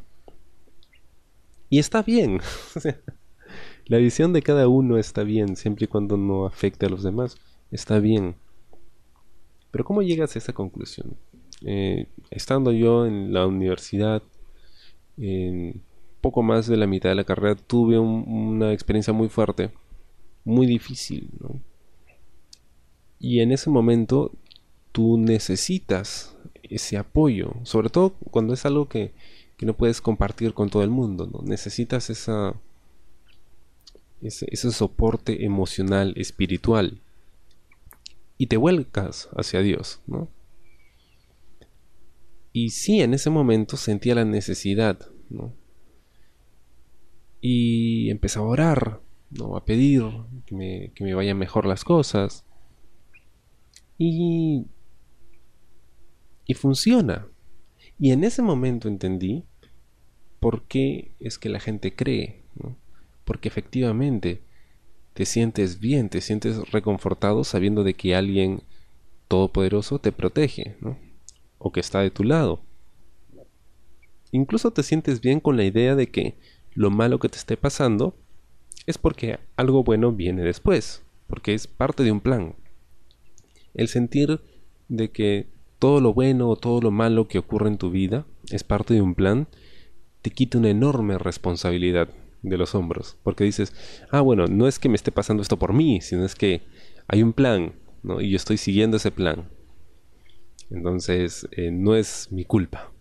Y 1.69 1.79
está 1.79 2.03
bien. 2.03 2.39
La 3.85 3.97
visión 3.97 4.31
de 4.31 4.41
cada 4.41 4.69
uno 4.69 4.97
está 4.97 5.23
bien, 5.23 5.57
siempre 5.57 5.85
y 5.85 5.87
cuando 5.87 6.15
no 6.15 6.45
afecte 6.45 6.85
a 6.85 6.89
los 6.89 7.03
demás. 7.03 7.35
Está 7.69 7.99
bien. 7.99 8.35
Pero 9.71 9.83
¿cómo 9.83 10.03
llegas 10.03 10.35
a 10.35 10.39
esa 10.39 10.53
conclusión? 10.53 11.17
Eh, 11.65 12.08
estando 12.32 12.72
yo 12.72 13.05
en 13.05 13.34
la 13.34 13.48
universidad, 13.48 14.24
en 15.17 15.82
poco 16.22 16.41
más 16.41 16.67
de 16.67 16.77
la 16.77 16.88
mitad 16.88 17.10
de 17.10 17.15
la 17.15 17.24
carrera, 17.24 17.55
tuve 17.55 18.00
una 18.00 18.72
experiencia 18.74 19.13
muy 19.13 19.29
fuerte, 19.29 19.72
muy 20.46 20.65
difícil. 20.65 21.29
Y 23.20 23.39
en 23.39 23.51
ese 23.51 23.70
momento 23.70 24.32
tú 24.91 25.17
necesitas 25.17 26.36
ese 26.63 26.98
apoyo, 26.98 27.53
sobre 27.63 27.89
todo 27.89 28.12
cuando 28.32 28.53
es 28.53 28.65
algo 28.65 28.88
que, 28.88 29.12
que 29.58 29.65
no 29.65 29.74
puedes 29.75 30.01
compartir 30.01 30.53
con 30.53 30.70
todo 30.70 30.84
el 30.84 30.89
mundo. 30.89 31.29
¿no? 31.32 31.41
Necesitas 31.43 32.10
esa 32.10 32.55
ese, 34.27 34.72
soporte 34.72 35.46
emocional, 35.46 36.13
espiritual, 36.15 37.00
y 38.38 38.48
te 38.48 38.58
vuelcas 38.58 39.29
hacia 39.36 39.62
Dios, 39.62 40.00
¿no? 40.08 40.27
Y 42.53 42.69
sí, 42.69 43.01
en 43.01 43.13
ese 43.13 43.29
momento 43.29 43.75
sentía 43.75 44.15
la 44.15 44.25
necesidad, 44.25 45.00
¿no? 45.29 45.53
Y 47.41 48.10
empezaba 48.10 48.45
a 48.45 48.50
orar, 48.50 49.01
¿no? 49.31 49.57
A 49.57 49.65
pedir 49.65 50.03
que 50.45 50.55
me, 50.55 50.91
que 50.95 51.03
me 51.03 51.15
vayan 51.15 51.38
mejor 51.38 51.65
las 51.65 51.83
cosas. 51.83 52.45
Y, 53.98 54.67
y 56.45 56.53
funciona. 56.53 57.27
Y 58.00 58.12
en 58.12 58.24
ese 58.24 58.41
momento 58.41 58.88
entendí 58.88 59.43
por 60.39 60.63
qué 60.67 61.15
es 61.19 61.38
que 61.39 61.50
la 61.50 61.60
gente 61.60 61.95
cree, 61.95 62.43
¿no? 62.55 62.77
porque 63.25 63.48
efectivamente 63.48 64.41
te 65.13 65.25
sientes 65.25 65.79
bien, 65.79 66.10
te 66.10 66.22
sientes 66.22 66.72
reconfortado 66.72 67.43
sabiendo 67.43 67.83
de 67.83 67.93
que 67.93 68.15
alguien 68.15 68.63
todopoderoso 69.27 70.00
te 70.00 70.12
protege, 70.12 70.75
¿no? 70.81 70.98
O 71.63 71.72
que 71.72 71.79
está 71.79 72.01
de 72.01 72.12
tu 72.12 72.24
lado. 72.24 72.62
Incluso 74.32 74.72
te 74.72 74.84
sientes 74.84 75.22
bien 75.22 75.39
con 75.39 75.58
la 75.58 75.63
idea 75.63 75.96
de 75.96 76.08
que 76.08 76.38
lo 76.74 76.91
malo 76.91 77.20
que 77.20 77.29
te 77.29 77.38
esté 77.38 77.55
pasando 77.55 78.15
es 78.86 78.98
porque 78.98 79.39
algo 79.55 79.84
bueno 79.84 80.12
viene 80.12 80.43
después, 80.43 81.03
porque 81.27 81.53
es 81.53 81.67
parte 81.67 82.03
de 82.03 82.12
un 82.12 82.20
plan. 82.20 82.55
El 83.74 83.88
sentir 83.88 84.41
de 84.89 85.12
que 85.12 85.48
todo 85.79 86.01
lo 86.01 86.13
bueno 86.13 86.50
o 86.50 86.58
todo 86.58 86.82
lo 86.82 86.91
malo 86.91 87.27
que 87.27 87.39
ocurre 87.39 87.70
en 87.70 87.77
tu 87.77 87.89
vida 87.89 88.25
es 88.51 88.63
parte 88.63 88.93
de 88.93 89.01
un 89.01 89.15
plan 89.15 89.48
te 90.24 90.32
quita 90.32 90.58
una 90.58 90.70
enorme 90.70 91.17
responsabilidad 91.20 92.10
de 92.41 92.58
los 92.58 92.74
hombros. 92.74 93.17
Porque 93.24 93.43
dices, 93.43 93.74
ah, 94.10 94.22
bueno, 94.22 94.48
no 94.48 94.67
es 94.67 94.79
que 94.79 94.89
me 94.89 94.96
esté 94.96 95.12
pasando 95.12 95.43
esto 95.43 95.60
por 95.60 95.74
mí, 95.74 96.01
sino 96.01 96.25
es 96.25 96.34
que 96.34 96.62
hay 97.08 97.22
un 97.22 97.34
plan, 97.34 97.74
¿no? 98.01 98.22
Y 98.22 98.32
yo 98.32 98.38
estoy 98.38 98.58
siguiendo 98.58 98.98
ese 98.98 99.12
plan. 99.12 99.50
Entonces, 100.74 101.48
eh, 101.51 101.72
no 101.72 101.96
es 101.96 102.32
mi 102.32 102.46
culpa. 102.46 102.92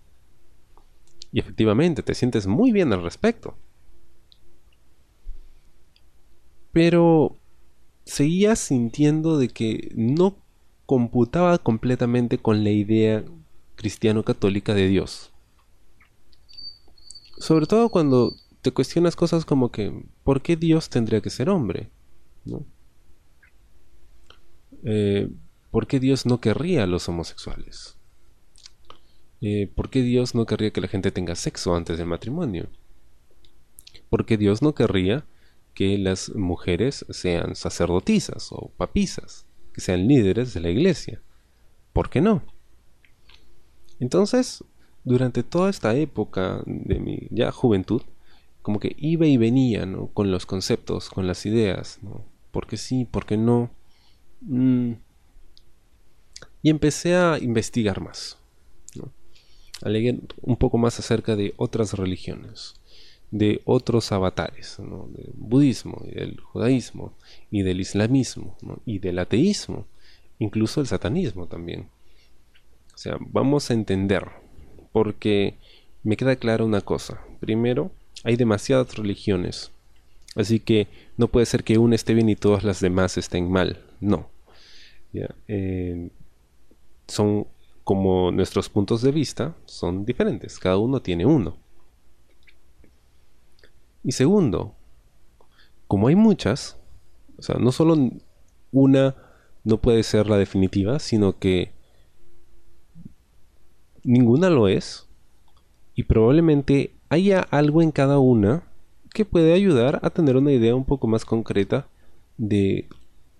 Y 1.32 1.40
efectivamente, 1.40 2.02
te 2.02 2.14
sientes 2.14 2.46
muy 2.46 2.70
bien 2.70 2.92
al 2.92 3.02
respecto. 3.02 3.56
Pero 6.70 7.38
seguía 8.04 8.56
sintiendo 8.56 9.38
de 9.38 9.48
que 9.48 9.90
no 9.94 10.36
computaba 10.84 11.56
completamente 11.58 12.36
con 12.36 12.62
la 12.62 12.70
idea 12.70 13.24
cristiano-católica 13.76 14.74
de 14.74 14.88
Dios. 14.88 15.32
Sobre 17.38 17.66
todo 17.66 17.88
cuando 17.88 18.34
te 18.60 18.70
cuestionas 18.70 19.16
cosas 19.16 19.46
como 19.46 19.70
que, 19.70 20.04
¿por 20.24 20.42
qué 20.42 20.56
Dios 20.56 20.90
tendría 20.90 21.22
que 21.22 21.30
ser 21.30 21.48
hombre? 21.48 21.88
¿No? 22.44 22.66
Eh, 24.84 25.30
¿Por 25.72 25.86
qué 25.86 25.98
Dios 25.98 26.26
no 26.26 26.38
querría 26.38 26.84
a 26.84 26.86
los 26.86 27.08
homosexuales? 27.08 27.96
Eh, 29.40 29.72
¿Por 29.74 29.88
qué 29.88 30.02
Dios 30.02 30.34
no 30.34 30.44
querría 30.44 30.70
que 30.70 30.82
la 30.82 30.86
gente 30.86 31.10
tenga 31.10 31.34
sexo 31.34 31.74
antes 31.74 31.96
del 31.96 32.06
matrimonio? 32.06 32.68
¿Por 34.10 34.26
qué 34.26 34.36
Dios 34.36 34.60
no 34.60 34.74
querría 34.74 35.24
que 35.72 35.96
las 35.96 36.34
mujeres 36.34 37.06
sean 37.08 37.56
sacerdotisas 37.56 38.48
o 38.52 38.70
papisas, 38.76 39.46
que 39.72 39.80
sean 39.80 40.06
líderes 40.06 40.52
de 40.52 40.60
la 40.60 40.68
iglesia? 40.68 41.22
¿Por 41.94 42.10
qué 42.10 42.20
no? 42.20 42.42
Entonces, 43.98 44.62
durante 45.04 45.42
toda 45.42 45.70
esta 45.70 45.96
época 45.96 46.62
de 46.66 47.00
mi 47.00 47.28
ya 47.30 47.50
juventud, 47.50 48.02
como 48.60 48.78
que 48.78 48.94
iba 48.98 49.26
y 49.26 49.38
venía. 49.38 49.88
Con 50.12 50.30
los 50.30 50.44
conceptos, 50.44 51.08
con 51.08 51.26
las 51.26 51.46
ideas. 51.46 51.98
¿Por 52.50 52.66
qué 52.66 52.76
sí? 52.76 53.06
¿Por 53.06 53.24
qué 53.24 53.38
no? 53.38 53.70
Mm. 54.42 54.92
Y 56.62 56.70
empecé 56.70 57.14
a 57.14 57.38
investigar 57.38 58.00
más. 58.00 58.38
A 59.82 59.88
leer 59.88 60.20
un 60.42 60.56
poco 60.56 60.78
más 60.78 61.00
acerca 61.00 61.34
de 61.34 61.54
otras 61.56 61.94
religiones, 61.94 62.74
de 63.32 63.62
otros 63.64 64.12
avatares, 64.12 64.76
del 64.78 65.32
budismo, 65.34 66.04
y 66.06 66.14
del 66.14 66.38
judaísmo, 66.38 67.14
y 67.50 67.62
del 67.62 67.80
islamismo, 67.80 68.56
y 68.86 69.00
del 69.00 69.18
ateísmo, 69.18 69.86
incluso 70.38 70.80
el 70.80 70.86
satanismo 70.86 71.48
también. 71.48 71.88
O 72.94 72.98
sea, 72.98 73.16
vamos 73.18 73.70
a 73.70 73.74
entender, 73.74 74.24
porque 74.92 75.56
me 76.04 76.16
queda 76.16 76.36
clara 76.36 76.62
una 76.62 76.82
cosa. 76.82 77.20
Primero, 77.40 77.90
hay 78.22 78.36
demasiadas 78.36 78.94
religiones, 78.94 79.72
así 80.36 80.60
que 80.60 80.86
no 81.16 81.26
puede 81.26 81.46
ser 81.46 81.64
que 81.64 81.78
una 81.78 81.96
esté 81.96 82.14
bien 82.14 82.28
y 82.28 82.36
todas 82.36 82.62
las 82.62 82.78
demás 82.80 83.18
estén 83.18 83.50
mal. 83.50 83.80
No. 84.00 84.30
Eh, 85.48 86.10
son 87.08 87.46
como 87.84 88.30
nuestros 88.30 88.68
puntos 88.68 89.02
de 89.02 89.10
vista 89.10 89.56
son 89.66 90.04
diferentes, 90.04 90.58
cada 90.58 90.78
uno 90.78 91.02
tiene 91.02 91.26
uno. 91.26 91.56
Y 94.04 94.12
segundo, 94.12 94.74
como 95.86 96.08
hay 96.08 96.16
muchas, 96.16 96.78
o 97.38 97.42
sea, 97.42 97.56
no 97.56 97.72
solo 97.72 97.96
una 98.70 99.16
no 99.64 99.76
puede 99.80 100.02
ser 100.02 100.28
la 100.28 100.38
definitiva, 100.38 100.98
sino 100.98 101.38
que 101.38 101.72
ninguna 104.02 104.50
lo 104.50 104.68
es, 104.68 105.08
y 105.94 106.04
probablemente 106.04 106.94
haya 107.08 107.40
algo 107.40 107.82
en 107.82 107.92
cada 107.92 108.18
una 108.18 108.64
que 109.12 109.24
puede 109.24 109.52
ayudar 109.52 110.00
a 110.02 110.10
tener 110.10 110.36
una 110.36 110.52
idea 110.52 110.74
un 110.74 110.84
poco 110.84 111.06
más 111.06 111.24
concreta 111.24 111.86
de 112.38 112.88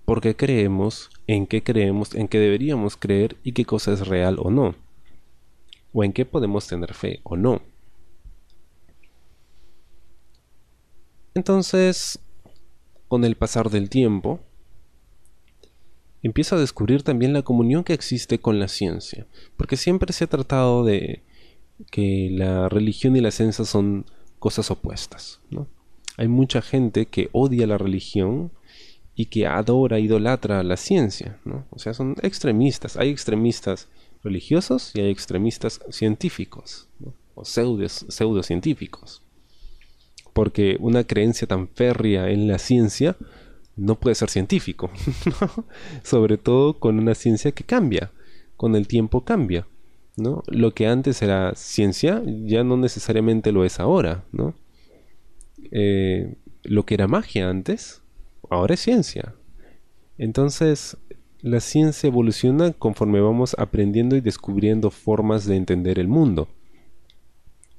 por 0.04 0.21
qué 0.21 0.37
creemos, 0.37 1.11
en 1.26 1.47
qué 1.47 1.62
creemos, 1.62 2.14
en 2.14 2.28
qué 2.28 2.38
deberíamos 2.38 2.97
creer 2.97 3.37
y 3.42 3.52
qué 3.52 3.64
cosa 3.64 3.92
es 3.92 4.06
real 4.06 4.37
o 4.38 4.50
no, 4.50 4.75
o 5.92 6.04
en 6.04 6.12
qué 6.12 6.25
podemos 6.25 6.66
tener 6.66 6.94
fe 6.94 7.21
o 7.23 7.37
no. 7.37 7.62
Entonces, 11.35 12.18
con 13.09 13.25
el 13.25 13.37
pasar 13.37 13.71
del 13.71 13.88
tiempo, 13.88 14.40
empiezo 16.23 16.56
a 16.56 16.61
descubrir 16.61 17.02
también 17.02 17.32
la 17.32 17.42
comunión 17.42 17.85
que 17.85 17.94
existe 17.94 18.38
con 18.38 18.59
la 18.59 18.68
ciencia, 18.68 19.26
porque 19.56 19.76
siempre 19.76 20.12
se 20.12 20.25
ha 20.25 20.28
tratado 20.28 20.85
de 20.85 21.23
que 21.90 22.28
la 22.30 22.68
religión 22.68 23.16
y 23.16 23.21
la 23.21 23.30
ciencia 23.30 23.64
son 23.64 24.06
cosas 24.38 24.71
opuestas. 24.71 25.40
¿no? 25.50 25.66
Hay 26.16 26.28
mucha 26.28 26.62
gente 26.62 27.06
que 27.06 27.28
odia 27.32 27.66
la 27.66 27.78
religión 27.78 28.52
y 29.14 29.26
que 29.26 29.47
adora, 29.47 29.99
idolatra 29.99 30.62
la 30.62 30.76
ciencia. 30.76 31.38
¿no? 31.45 31.66
O 31.71 31.78
sea, 31.78 31.95
son 31.95 32.16
extremistas. 32.23 32.97
Hay 32.97 33.11
extremistas 33.11 33.88
religiosos 34.23 34.92
y 34.95 35.00
hay 35.00 35.11
extremistas 35.11 35.81
científicos, 35.90 36.88
o 37.35 37.45
pseudocientíficos. 37.45 39.23
Porque 40.33 40.76
una 40.81 41.04
creencia 41.04 41.47
tan 41.47 41.69
férrea 41.69 42.31
en 42.31 42.49
la 42.49 42.59
ciencia 42.59 43.16
no 43.76 43.99
puede 43.99 44.14
ser 44.14 44.31
científico. 44.31 44.90
Sobre 46.02 46.38
todo 46.38 46.78
con 46.78 46.99
una 46.99 47.14
ciencia 47.14 47.52
que 47.52 47.64
cambia, 47.64 48.11
con 48.57 48.76
el 48.76 48.87
tiempo 48.87 49.25
cambia. 49.25 49.66
¿no? 50.16 50.42
Lo 50.47 50.73
que 50.73 50.87
antes 50.87 51.23
era 51.23 51.54
ciencia 51.54 52.23
ya 52.26 52.64
no 52.64 52.76
necesariamente 52.76 53.52
lo 53.52 53.64
es 53.64 53.81
ahora, 53.81 54.25
¿no? 54.33 54.54
Eh, 55.71 56.35
lo 56.64 56.85
que 56.85 56.95
era 56.95 57.09
magia 57.09 57.49
antes, 57.49 58.01
ahora 58.52 58.75
es 58.75 58.80
ciencia. 58.80 59.35
Entonces, 60.18 60.97
la 61.40 61.61
ciencia 61.61 62.06
evoluciona 62.06 62.73
conforme 62.73 63.21
vamos 63.21 63.56
aprendiendo 63.59 64.14
y 64.14 64.21
descubriendo 64.21 64.90
formas 64.90 65.47
de 65.47 65.56
entender 65.56 65.99
el 65.99 66.09
mundo. 66.09 66.49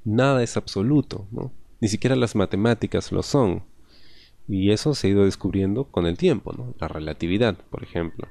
Nada 0.04 0.44
es 0.44 0.58
absoluto, 0.58 1.28
¿no? 1.32 1.54
Ni 1.80 1.88
siquiera 1.88 2.16
las 2.16 2.36
matemáticas 2.36 3.12
lo 3.12 3.24
son. 3.24 3.64
Y 4.48 4.72
eso 4.72 4.94
se 4.94 5.08
ha 5.08 5.10
ido 5.12 5.26
descubriendo 5.26 5.86
con 5.86 6.06
el 6.06 6.18
tiempo, 6.18 6.52
¿no? 6.52 6.76
La 6.80 6.88
relatividad, 6.88 7.58
por 7.70 7.84
ejemplo. 7.84 8.28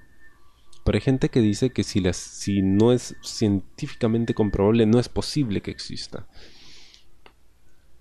Pero 0.84 0.96
hay 0.96 1.00
gente 1.00 1.28
que 1.28 1.40
dice 1.40 1.70
que 1.70 1.84
si, 1.84 2.00
las, 2.00 2.16
si 2.16 2.60
no 2.60 2.92
es 2.92 3.16
científicamente 3.22 4.34
comprobable, 4.34 4.84
no 4.84 4.98
es 4.98 5.08
posible 5.08 5.62
que 5.62 5.70
exista. 5.70 6.26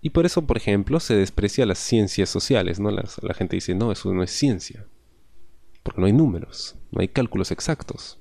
Y 0.02 0.10
por 0.10 0.26
eso, 0.26 0.46
por 0.48 0.58
ejemplo, 0.58 1.00
se 1.00 1.16
desprecia 1.16 1.66
las 1.66 1.78
ciencias 1.78 2.30
sociales, 2.30 2.80
¿no? 2.80 2.90
la 2.90 3.34
gente 3.36 3.56
dice, 3.56 3.76
no, 3.76 3.92
eso 3.92 4.12
no 4.14 4.24
es 4.24 4.32
ciencia. 4.32 4.88
Porque 5.84 6.02
no 6.02 6.08
hay 6.08 6.14
números, 6.14 6.76
no 6.92 7.02
hay 7.02 7.08
cálculos 7.08 7.52
exactos. 7.52 8.20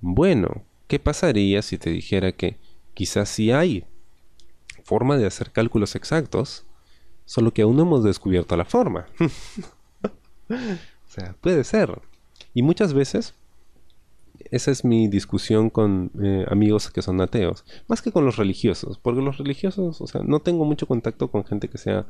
Bueno, 0.00 0.64
¿qué 0.88 0.98
pasaría 0.98 1.62
si 1.62 1.78
te 1.78 1.90
dijera 1.90 2.32
que 2.32 2.58
quizás 2.94 3.28
sí 3.28 3.52
hay 3.52 3.86
forma 4.82 5.16
de 5.16 5.26
hacer 5.26 5.50
cálculos 5.50 5.94
exactos, 5.94 6.66
solo 7.24 7.52
que 7.52 7.62
aún 7.62 7.76
no 7.76 7.82
hemos 7.82 8.04
descubierto 8.04 8.56
la 8.56 8.64
forma? 8.64 9.06
o 10.50 11.08
sea, 11.08 11.36
puede 11.40 11.62
ser. 11.64 12.02
Y 12.52 12.62
muchas 12.62 12.92
veces 12.92 13.34
esa 14.54 14.70
es 14.70 14.84
mi 14.84 15.08
discusión 15.08 15.70
con 15.70 16.10
eh, 16.22 16.44
amigos 16.48 16.90
que 16.90 17.02
son 17.02 17.20
ateos, 17.20 17.64
más 17.88 18.02
que 18.02 18.12
con 18.12 18.24
los 18.24 18.36
religiosos, 18.36 18.98
porque 18.98 19.20
los 19.20 19.38
religiosos, 19.38 20.00
o 20.00 20.06
sea, 20.06 20.22
no 20.22 20.40
tengo 20.40 20.64
mucho 20.64 20.86
contacto 20.86 21.28
con 21.28 21.44
gente 21.44 21.68
que 21.68 21.78
sea 21.78 22.06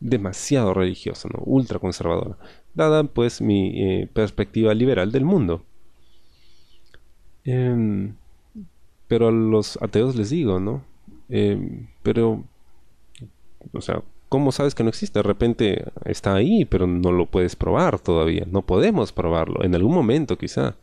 demasiado 0.00 0.74
religiosa, 0.74 1.28
¿no? 1.32 1.42
ultra 1.44 1.78
conservadora, 1.78 2.36
dada 2.74 3.04
pues 3.04 3.40
mi 3.40 3.82
eh, 3.82 4.10
perspectiva 4.12 4.74
liberal 4.74 5.10
del 5.10 5.24
mundo. 5.24 5.64
Em, 7.44 8.14
pero 9.08 9.28
a 9.28 9.32
los 9.32 9.80
ateos 9.80 10.16
les 10.16 10.30
digo, 10.30 10.60
¿no? 10.60 10.84
Em, 11.28 11.88
pero, 12.02 12.44
o 13.72 13.80
sea, 13.80 14.02
¿Cómo 14.28 14.50
sabes 14.50 14.74
que 14.74 14.82
no 14.82 14.88
existe? 14.88 15.20
De 15.20 15.22
repente 15.22 15.84
está 16.04 16.34
ahí, 16.34 16.64
pero 16.64 16.88
no 16.88 17.12
lo 17.12 17.26
puedes 17.26 17.54
probar 17.54 18.00
todavía. 18.00 18.44
No 18.50 18.62
podemos 18.62 19.12
probarlo. 19.12 19.62
En 19.62 19.74
algún 19.74 19.94
momento 19.94 20.36
quizá. 20.36 20.74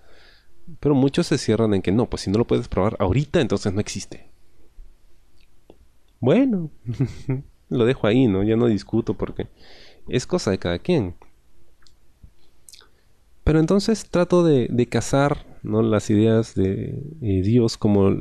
Pero 0.80 0.95
muchos 0.95 1.28
se 1.28 1.38
cierran 1.38 1.73
en 1.73 1.82
que 1.82 1.91
no, 1.91 2.10
pues 2.10 2.23
si 2.23 2.32
no 2.32 2.38
lo 2.38 2.47
puedes 2.47 2.67
probar 2.67 2.95
ahorita, 2.99 3.41
entonces 3.41 3.73
no 3.73 3.80
existe. 3.80 4.30
Bueno, 6.19 6.71
lo 7.69 7.86
dejo 7.86 8.08
ahí, 8.08 8.28
¿no? 8.28 8.43
Ya 8.43 8.56
no 8.56 8.67
discuto 8.67 9.13
porque 9.15 9.47
es 10.08 10.26
cosa 10.26 10.52
de 10.52 10.58
cada 10.58 10.80
quien. 10.80 11.15
Pero 13.43 13.60
entonces 13.60 14.10
trato 14.10 14.43
de, 14.43 14.67
de 14.71 14.88
cazar 14.88 15.45
¿no? 15.63 15.82
las 15.82 16.10
ideas 16.10 16.56
de 16.56 17.02
Dios 17.19 17.78
como 17.78 18.15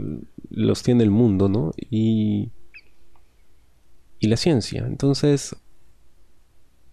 los 0.51 0.83
tiene 0.83 1.05
el 1.05 1.11
mundo, 1.11 1.49
¿no? 1.49 1.71
Y 1.79 2.51
y 4.23 4.29
la 4.29 4.37
ciencia. 4.37 4.87
Entonces, 4.87 5.57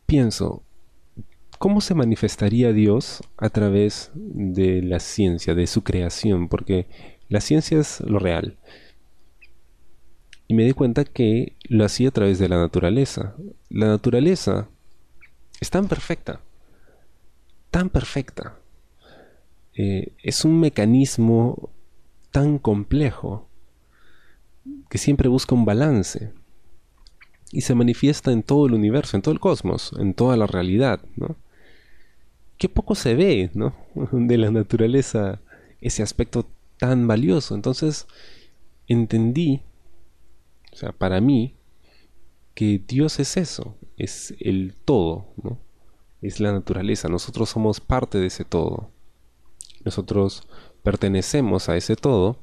pienso, 0.08 0.64
¿cómo 1.60 1.82
se 1.82 1.94
manifestaría 1.94 2.74
Dios 2.74 3.22
a 3.38 3.50
través 3.50 4.12
de 4.16 4.82
la 4.82 5.00
ciencia, 5.00 5.54
de 5.54 5.68
su 5.68 5.84
creación? 5.84 6.48
Porque 6.48 6.88
la 7.28 7.42
ciencia 7.42 7.78
es 7.80 8.00
lo 8.00 8.18
real. 8.18 8.58
Y 10.48 10.56
me 10.56 10.64
di 10.64 10.72
cuenta 10.72 11.04
que 11.04 11.58
lo 11.68 11.86
hacía 11.86 12.08
a 12.08 12.12
través 12.12 12.40
de 12.40 12.50
la 12.50 12.58
naturaleza. 12.58 13.36
La 13.70 13.88
naturaleza 13.88 14.70
es 15.60 15.70
tan 15.70 15.88
perfecta, 15.88 16.42
tan 17.70 17.90
perfecta. 17.90 18.58
Eh, 19.76 20.14
es 20.24 20.46
un 20.46 20.60
mecanismo 20.60 21.70
tan 22.32 22.58
complejo 22.58 23.48
que 24.90 24.98
siempre 24.98 25.28
busca 25.28 25.56
un 25.56 25.66
balance 25.66 26.34
y 27.52 27.62
se 27.62 27.76
manifiesta 27.76 28.32
en 28.32 28.44
todo 28.44 28.66
el 28.66 28.74
universo, 28.74 29.18
en 29.18 29.22
todo 29.22 29.34
el 29.34 29.40
cosmos, 29.40 29.92
en 30.00 30.14
toda 30.14 30.38
la 30.38 30.48
realidad, 30.48 31.02
¿no? 31.16 31.36
Qué 32.60 32.70
poco 32.70 32.94
se 32.94 33.16
ve, 33.16 33.50
¿no? 33.56 33.74
De 34.12 34.38
la 34.38 34.52
naturaleza 34.52 35.42
ese 35.82 36.04
aspecto 36.04 36.46
tan 36.78 37.08
valioso. 37.08 37.56
Entonces 37.56 38.06
entendí, 38.88 39.62
o 40.72 40.76
sea, 40.76 40.92
para 40.92 41.22
mí, 41.22 41.56
que 42.54 42.82
Dios 42.86 43.20
es 43.20 43.38
eso, 43.38 43.76
es 43.98 44.36
el 44.40 44.76
todo. 44.86 45.26
Es 46.22 46.42
la 46.42 46.52
naturaleza, 46.52 47.08
nosotros 47.08 47.50
somos 47.50 47.80
parte 47.80 48.18
de 48.18 48.28
ese 48.28 48.44
todo. 48.44 48.92
Nosotros 49.86 50.46
pertenecemos 50.84 51.70
a 51.70 51.78
ese 51.78 51.96
todo 51.96 52.38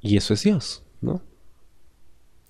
y 0.00 0.16
eso 0.16 0.34
es 0.34 0.42
Dios, 0.42 0.82
¿no? 1.00 1.22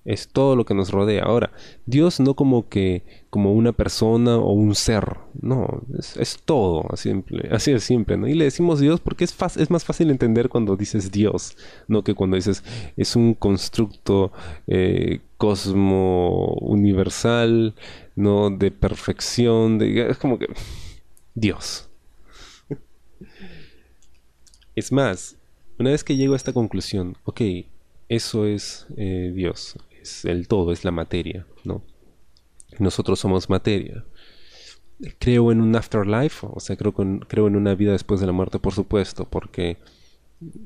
Es 0.05 0.29
todo 0.29 0.55
lo 0.55 0.65
que 0.65 0.73
nos 0.73 0.91
rodea. 0.91 1.23
Ahora, 1.23 1.51
Dios 1.85 2.19
no 2.19 2.33
como 2.35 2.69
que 2.69 3.03
como 3.29 3.53
una 3.53 3.73
persona 3.73 4.37
o 4.37 4.51
un 4.53 4.73
ser, 4.73 5.17
no, 5.39 5.83
es, 5.97 6.39
todo, 6.43 6.85
así, 6.91 7.11
así 7.51 7.73
de 7.73 7.79
simple, 7.79 8.17
¿no? 8.17 8.27
Y 8.27 8.33
le 8.33 8.45
decimos 8.45 8.79
Dios 8.79 9.01
porque 9.01 9.23
es, 9.23 9.35
es 9.57 9.69
más 9.69 9.83
fácil 9.83 10.09
entender 10.09 10.49
cuando 10.49 10.75
dices 10.75 11.11
Dios, 11.11 11.55
no 11.87 12.03
que 12.03 12.15
cuando 12.15 12.37
dices 12.37 12.63
es 12.97 13.15
un 13.15 13.33
constructo 13.35 14.31
eh, 14.67 15.19
cosmo 15.37 16.55
universal, 16.61 17.75
¿no? 18.15 18.49
De 18.49 18.71
perfección, 18.71 19.77
de, 19.77 20.09
es 20.09 20.17
como 20.17 20.39
que 20.39 20.47
Dios. 21.35 21.89
Es 24.75 24.91
más, 24.91 25.37
una 25.77 25.91
vez 25.91 26.03
que 26.03 26.15
llego 26.15 26.33
a 26.33 26.37
esta 26.37 26.53
conclusión, 26.53 27.15
ok, 27.25 27.41
eso 28.07 28.45
es 28.45 28.87
eh, 28.97 29.31
Dios, 29.35 29.77
el 30.25 30.47
todo, 30.47 30.71
es 30.71 30.83
la 30.83 30.91
materia, 30.91 31.45
¿no? 31.63 31.83
Nosotros 32.77 33.19
somos 33.19 33.49
materia. 33.49 34.05
Creo 35.17 35.51
en 35.51 35.61
un 35.61 35.75
afterlife, 35.75 36.45
o 36.49 36.59
sea, 36.59 36.75
creo, 36.75 36.93
creo 36.93 37.47
en 37.47 37.55
una 37.55 37.75
vida 37.75 37.93
después 37.93 38.19
de 38.19 38.27
la 38.27 38.33
muerte, 38.33 38.59
por 38.59 38.73
supuesto, 38.73 39.25
porque 39.25 39.77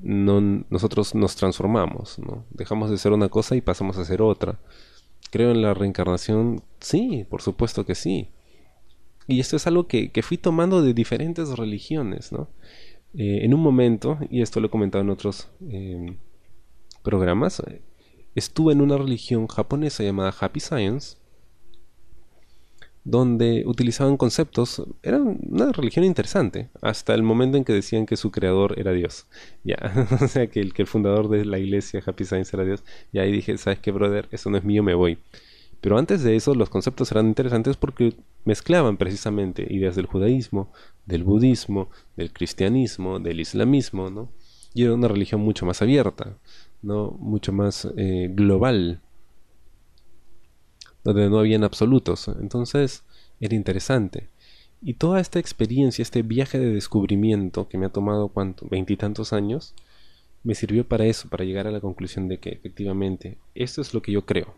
no, 0.01 0.41
nosotros 0.69 1.15
nos 1.15 1.35
transformamos, 1.35 2.19
¿no? 2.19 2.45
Dejamos 2.51 2.89
de 2.89 2.97
ser 2.97 3.11
una 3.11 3.29
cosa 3.29 3.55
y 3.55 3.61
pasamos 3.61 3.97
a 3.97 4.05
ser 4.05 4.21
otra. 4.21 4.59
Creo 5.31 5.51
en 5.51 5.61
la 5.61 5.73
reencarnación, 5.73 6.63
sí, 6.79 7.25
por 7.29 7.41
supuesto 7.41 7.85
que 7.85 7.95
sí. 7.95 8.29
Y 9.27 9.39
esto 9.39 9.55
es 9.55 9.67
algo 9.67 9.87
que, 9.87 10.11
fui 10.21 10.37
tomando 10.37 10.81
de 10.81 10.93
diferentes 10.93 11.57
religiones, 11.57 12.31
¿no? 12.31 12.49
Eh, 13.15 13.39
en 13.43 13.53
un 13.53 13.61
momento, 13.61 14.19
y 14.29 14.41
esto 14.41 14.59
lo 14.59 14.67
he 14.67 14.71
comentado 14.71 15.03
en 15.03 15.09
otros 15.09 15.49
eh, 15.69 16.17
programas, 17.03 17.61
estuve 18.35 18.73
en 18.73 18.81
una 18.81 18.97
religión 18.97 19.47
japonesa 19.47 20.03
llamada 20.03 20.33
Happy 20.39 20.59
Science, 20.59 21.17
donde 23.05 23.63
utilizaban 23.65 24.15
conceptos, 24.15 24.81
era 25.01 25.17
una 25.19 25.71
religión 25.73 26.05
interesante, 26.05 26.69
hasta 26.81 27.13
el 27.13 27.23
momento 27.23 27.57
en 27.57 27.65
que 27.65 27.73
decían 27.73 28.05
que 28.05 28.15
su 28.15 28.31
creador 28.31 28.79
era 28.79 28.91
Dios. 28.91 29.27
Ya, 29.63 29.77
o 30.21 30.27
sea, 30.27 30.47
que 30.47 30.59
el, 30.59 30.73
que 30.73 30.81
el 30.81 30.87
fundador 30.87 31.29
de 31.29 31.45
la 31.45 31.57
iglesia 31.57 32.01
Happy 32.05 32.25
Science 32.25 32.55
era 32.55 32.65
Dios. 32.65 32.83
Y 33.11 33.19
ahí 33.19 33.31
dije, 33.31 33.57
¿sabes 33.57 33.79
qué, 33.79 33.91
brother? 33.91 34.27
Eso 34.31 34.49
no 34.49 34.57
es 34.57 34.63
mío, 34.63 34.83
me 34.83 34.93
voy. 34.93 35.17
Pero 35.81 35.97
antes 35.97 36.23
de 36.23 36.35
eso, 36.35 36.55
los 36.55 36.69
conceptos 36.69 37.11
eran 37.11 37.27
interesantes 37.27 37.75
porque 37.75 38.15
mezclaban 38.45 38.95
precisamente 38.95 39.67
ideas 39.69 39.95
del 39.95 40.05
judaísmo, 40.05 40.71
del 41.05 41.25
budismo, 41.25 41.89
del 42.15 42.31
cristianismo, 42.31 43.19
del 43.19 43.41
islamismo, 43.41 44.09
¿no? 44.09 44.29
Y 44.73 44.83
era 44.83 44.93
una 44.93 45.09
religión 45.09 45.41
mucho 45.41 45.65
más 45.65 45.81
abierta, 45.81 46.37
¿no? 46.83 47.11
Mucho 47.19 47.51
más 47.51 47.87
eh, 47.97 48.29
global, 48.31 49.01
donde 51.03 51.29
no 51.29 51.39
habían 51.39 51.63
absolutos. 51.63 52.27
Entonces 52.27 53.03
era 53.39 53.55
interesante. 53.55 54.29
Y 54.81 54.95
toda 54.95 55.19
esta 55.21 55.39
experiencia, 55.39 56.01
este 56.01 56.21
viaje 56.23 56.59
de 56.59 56.73
descubrimiento 56.73 57.69
que 57.69 57.77
me 57.77 57.85
ha 57.85 57.89
tomado 57.89 58.27
cuánto, 58.27 58.67
veintitantos 58.69 59.31
años, 59.33 59.73
me 60.43 60.55
sirvió 60.55 60.87
para 60.87 61.05
eso, 61.05 61.29
para 61.29 61.45
llegar 61.45 61.67
a 61.67 61.71
la 61.71 61.79
conclusión 61.79 62.27
de 62.27 62.37
que 62.39 62.49
efectivamente 62.49 63.37
esto 63.55 63.81
es 63.81 63.93
lo 63.93 64.01
que 64.01 64.11
yo 64.11 64.25
creo. 64.25 64.53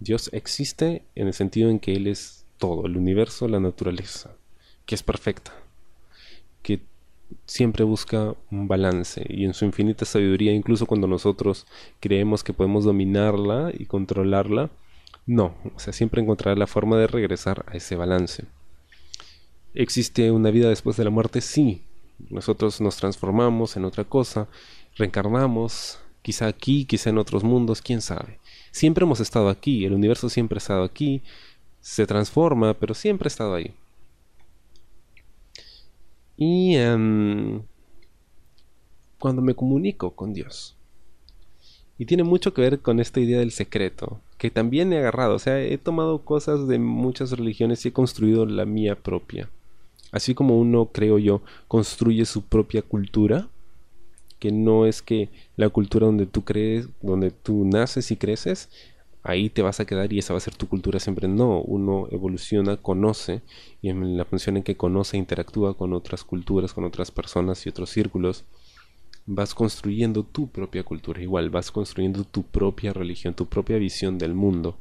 Dios 0.00 0.28
existe 0.32 1.06
en 1.14 1.28
el 1.28 1.32
sentido 1.32 1.70
en 1.70 1.80
que 1.80 1.94
Él 1.94 2.08
es 2.08 2.44
todo, 2.58 2.86
el 2.86 2.96
universo, 2.96 3.48
la 3.48 3.60
naturaleza, 3.60 4.36
que 4.84 4.94
es 4.94 5.02
perfecta, 5.02 5.52
que 6.62 6.82
siempre 7.46 7.84
busca 7.84 8.34
un 8.50 8.68
balance 8.68 9.24
y 9.28 9.44
en 9.44 9.54
su 9.54 9.64
infinita 9.64 10.04
sabiduría, 10.04 10.52
incluso 10.52 10.86
cuando 10.86 11.06
nosotros 11.06 11.66
creemos 12.00 12.44
que 12.44 12.52
podemos 12.52 12.84
dominarla 12.84 13.72
y 13.76 13.86
controlarla, 13.86 14.70
no, 15.26 15.54
o 15.74 15.78
sea, 15.78 15.92
siempre 15.92 16.20
encontrará 16.20 16.56
la 16.56 16.66
forma 16.66 16.96
de 16.98 17.06
regresar 17.06 17.64
a 17.68 17.76
ese 17.76 17.96
balance. 17.96 18.44
¿Existe 19.74 20.30
una 20.30 20.50
vida 20.50 20.68
después 20.68 20.96
de 20.96 21.04
la 21.04 21.10
muerte? 21.10 21.40
Sí. 21.40 21.82
Nosotros 22.30 22.80
nos 22.80 22.96
transformamos 22.96 23.76
en 23.76 23.84
otra 23.84 24.04
cosa, 24.04 24.48
reencarnamos, 24.96 25.98
quizá 26.22 26.46
aquí, 26.46 26.84
quizá 26.84 27.10
en 27.10 27.18
otros 27.18 27.42
mundos, 27.42 27.82
quién 27.82 28.00
sabe. 28.00 28.38
Siempre 28.70 29.04
hemos 29.04 29.20
estado 29.20 29.48
aquí, 29.48 29.84
el 29.84 29.92
universo 29.92 30.28
siempre 30.28 30.56
ha 30.56 30.58
estado 30.58 30.84
aquí, 30.84 31.22
se 31.80 32.06
transforma, 32.06 32.74
pero 32.74 32.94
siempre 32.94 33.26
ha 33.26 33.28
estado 33.28 33.54
ahí. 33.54 33.74
Y 36.36 36.76
em, 36.76 37.62
cuando 39.18 39.42
me 39.42 39.54
comunico 39.54 40.12
con 40.12 40.32
Dios, 40.32 40.76
y 41.98 42.06
tiene 42.06 42.24
mucho 42.24 42.52
que 42.52 42.62
ver 42.62 42.80
con 42.80 42.98
esta 42.98 43.20
idea 43.20 43.38
del 43.38 43.52
secreto, 43.52 44.20
que 44.38 44.50
también 44.50 44.92
he 44.92 44.98
agarrado. 44.98 45.36
O 45.36 45.38
sea, 45.38 45.60
he 45.60 45.78
tomado 45.78 46.24
cosas 46.24 46.66
de 46.66 46.80
muchas 46.80 47.30
religiones 47.30 47.84
y 47.84 47.90
he 47.90 47.92
construido 47.92 48.44
la 48.44 48.64
mía 48.64 48.96
propia. 48.96 49.48
Así 50.10 50.34
como 50.34 50.58
uno, 50.58 50.86
creo 50.86 51.20
yo, 51.20 51.42
construye 51.68 52.24
su 52.24 52.42
propia 52.42 52.82
cultura, 52.82 53.48
que 54.40 54.50
no 54.50 54.84
es 54.86 55.00
que 55.00 55.28
la 55.56 55.68
cultura 55.68 56.06
donde 56.06 56.26
tú 56.26 56.42
crees, 56.42 56.88
donde 57.00 57.30
tú 57.30 57.64
naces 57.64 58.10
y 58.10 58.16
creces, 58.16 58.68
ahí 59.22 59.50
te 59.50 59.62
vas 59.62 59.80
a 59.80 59.84
quedar 59.84 60.12
y 60.12 60.18
esa 60.18 60.34
va 60.34 60.38
a 60.38 60.40
ser 60.40 60.54
tu 60.56 60.68
cultura 60.68 61.00
siempre. 61.00 61.28
No, 61.28 61.60
uno 61.60 62.08
evoluciona, 62.10 62.76
conoce, 62.76 63.42
y 63.80 63.90
en 63.90 64.16
la 64.16 64.24
función 64.24 64.56
en 64.56 64.62
que 64.62 64.76
conoce, 64.76 65.16
interactúa 65.16 65.76
con 65.76 65.92
otras 65.92 66.24
culturas, 66.24 66.74
con 66.74 66.84
otras 66.84 67.10
personas 67.10 67.64
y 67.66 67.68
otros 67.68 67.90
círculos 67.90 68.44
vas 69.26 69.54
construyendo 69.54 70.24
tu 70.24 70.48
propia 70.48 70.82
cultura, 70.82 71.22
igual 71.22 71.50
vas 71.50 71.70
construyendo 71.70 72.24
tu 72.24 72.42
propia 72.42 72.92
religión, 72.92 73.34
tu 73.34 73.46
propia 73.46 73.78
visión 73.78 74.18
del 74.18 74.34
mundo. 74.34 74.76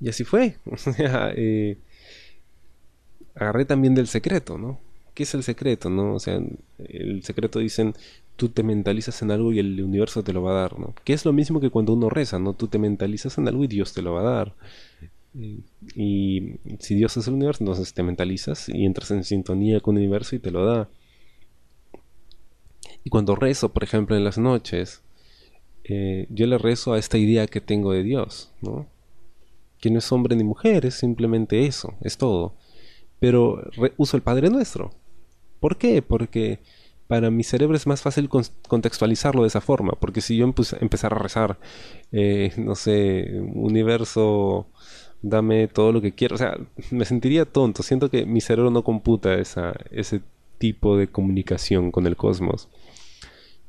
Y 0.00 0.08
así 0.08 0.24
fue. 0.24 0.56
Eh, 1.36 1.78
agarré 3.34 3.64
también 3.64 3.94
del 3.94 4.08
secreto, 4.08 4.58
¿no? 4.58 4.78
¿Qué 5.14 5.24
es 5.24 5.34
el 5.34 5.42
secreto, 5.42 5.90
no? 5.90 6.14
O 6.14 6.20
sea, 6.20 6.40
el 6.78 7.22
secreto 7.22 7.58
dicen, 7.58 7.94
tú 8.42 8.48
te 8.48 8.64
mentalizas 8.64 9.22
en 9.22 9.30
algo 9.30 9.52
y 9.52 9.60
el 9.60 9.80
universo 9.80 10.24
te 10.24 10.32
lo 10.32 10.42
va 10.42 10.50
a 10.50 10.62
dar, 10.62 10.76
¿no? 10.76 10.96
Que 11.04 11.12
es 11.12 11.24
lo 11.24 11.32
mismo 11.32 11.60
que 11.60 11.70
cuando 11.70 11.92
uno 11.92 12.10
reza, 12.10 12.40
¿no? 12.40 12.54
Tú 12.54 12.66
te 12.66 12.80
mentalizas 12.80 13.38
en 13.38 13.46
algo 13.46 13.62
y 13.62 13.68
Dios 13.68 13.92
te 13.92 14.02
lo 14.02 14.14
va 14.14 14.22
a 14.22 14.34
dar. 14.34 14.56
Y 15.94 16.56
si 16.80 16.96
Dios 16.96 17.16
es 17.16 17.28
el 17.28 17.34
universo, 17.34 17.62
entonces 17.62 17.94
te 17.94 18.02
mentalizas 18.02 18.68
y 18.68 18.84
entras 18.84 19.12
en 19.12 19.22
sintonía 19.22 19.78
con 19.78 19.96
el 19.96 20.02
universo 20.02 20.34
y 20.34 20.40
te 20.40 20.50
lo 20.50 20.66
da. 20.66 20.88
Y 23.04 23.10
cuando 23.10 23.36
rezo, 23.36 23.72
por 23.72 23.84
ejemplo, 23.84 24.16
en 24.16 24.24
las 24.24 24.38
noches, 24.38 25.04
eh, 25.84 26.26
yo 26.28 26.48
le 26.48 26.58
rezo 26.58 26.94
a 26.94 26.98
esta 26.98 27.18
idea 27.18 27.46
que 27.46 27.60
tengo 27.60 27.92
de 27.92 28.02
Dios, 28.02 28.50
¿no? 28.60 28.88
Que 29.78 29.88
no 29.88 30.00
es 30.00 30.10
hombre 30.10 30.34
ni 30.34 30.42
mujer, 30.42 30.84
es 30.84 30.96
simplemente 30.96 31.64
eso, 31.64 31.94
es 32.00 32.18
todo. 32.18 32.56
Pero 33.20 33.70
uso 33.98 34.16
el 34.16 34.24
Padre 34.24 34.50
Nuestro. 34.50 34.90
¿Por 35.60 35.78
qué? 35.78 36.02
Porque 36.02 36.58
para 37.12 37.30
mi 37.30 37.44
cerebro 37.44 37.76
es 37.76 37.86
más 37.86 38.00
fácil 38.00 38.30
contextualizarlo 38.30 39.42
de 39.42 39.48
esa 39.48 39.60
forma. 39.60 39.92
Porque 40.00 40.22
si 40.22 40.38
yo 40.38 40.46
empezara 40.46 41.14
a 41.14 41.18
rezar, 41.18 41.58
eh, 42.10 42.54
no 42.56 42.74
sé, 42.74 43.38
universo, 43.52 44.66
dame 45.20 45.68
todo 45.68 45.92
lo 45.92 46.00
que 46.00 46.14
quiero, 46.14 46.36
o 46.36 46.38
sea, 46.38 46.56
me 46.90 47.04
sentiría 47.04 47.44
tonto. 47.44 47.82
Siento 47.82 48.08
que 48.08 48.24
mi 48.24 48.40
cerebro 48.40 48.70
no 48.70 48.82
computa 48.82 49.34
esa, 49.34 49.74
ese 49.90 50.22
tipo 50.56 50.96
de 50.96 51.08
comunicación 51.08 51.90
con 51.90 52.06
el 52.06 52.16
cosmos 52.16 52.70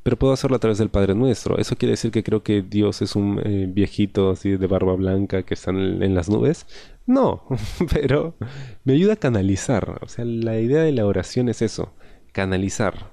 pero 0.03 0.17
puedo 0.17 0.33
hacerlo 0.33 0.55
a 0.55 0.59
través 0.59 0.77
del 0.77 0.89
Padre 0.89 1.15
Nuestro. 1.15 1.57
¿Eso 1.57 1.77
quiere 1.77 1.91
decir 1.91 2.11
que 2.11 2.23
creo 2.23 2.43
que 2.43 2.61
Dios 2.61 3.01
es 3.01 3.15
un 3.15 3.39
eh, 3.43 3.67
viejito 3.69 4.31
así 4.31 4.51
de 4.57 4.67
barba 4.67 4.95
blanca 4.95 5.43
que 5.43 5.53
está 5.53 5.71
en, 5.71 6.13
las 6.13 6.29
nubes? 6.29 6.65
No, 7.05 7.43
pero 7.93 8.35
me 8.83 8.93
ayuda 8.93 9.13
a 9.13 9.17
canalizar. 9.17 9.99
O 10.01 10.09
sea, 10.09 10.25
la 10.25 10.59
idea 10.59 10.83
de 10.83 10.91
la 10.91 11.05
oración 11.05 11.47
es 11.47 11.61
eso, 11.61 11.93
canalizar 12.33 13.12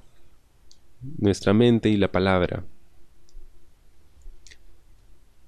nuestra 1.18 1.52
mente 1.54 1.88
y 1.88 1.96
la 1.96 2.10
palabra. 2.12 2.64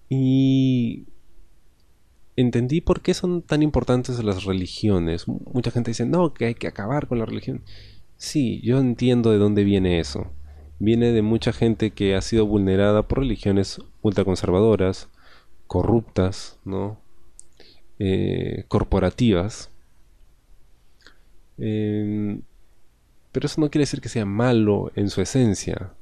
Y 0.08 1.06
entendí 2.36 2.80
por 2.80 3.00
qué 3.00 3.14
son 3.14 3.42
tan 3.42 3.62
importantes 3.62 4.22
las 4.22 4.44
religiones. 4.44 5.26
Mucha 5.28 5.70
gente 5.70 5.90
dice, 5.90 6.06
no, 6.06 6.34
que 6.34 6.46
hay 6.46 6.54
que 6.54 6.68
acabar 6.68 7.06
con 7.08 7.18
la 7.18 7.26
religión. 7.26 7.62
Sí, 8.16 8.60
yo 8.62 8.78
entiendo 8.78 9.30
de 9.30 9.38
dónde 9.38 9.64
viene 9.64 9.98
eso 10.00 10.30
viene 10.82 11.12
de 11.12 11.22
mucha 11.22 11.52
gente 11.52 11.92
que 11.92 12.16
ha 12.16 12.20
sido 12.22 12.44
vulnerada 12.44 13.06
por 13.06 13.20
religiones 13.20 13.78
ultraconservadoras, 14.00 15.08
corruptas, 15.68 16.58
¿no? 16.64 17.00
Eh, 18.00 18.64
corporativas. 18.66 19.70
Em, 21.56 22.42
pero 23.32 23.46
eso 23.46 23.60
no 23.60 23.70
quiere 23.70 23.82
decir 23.82 24.00
que 24.00 24.08
sea 24.08 24.24
malo 24.24 24.92
en 24.94 25.10
su 25.10 25.20
esencia. 25.20 25.92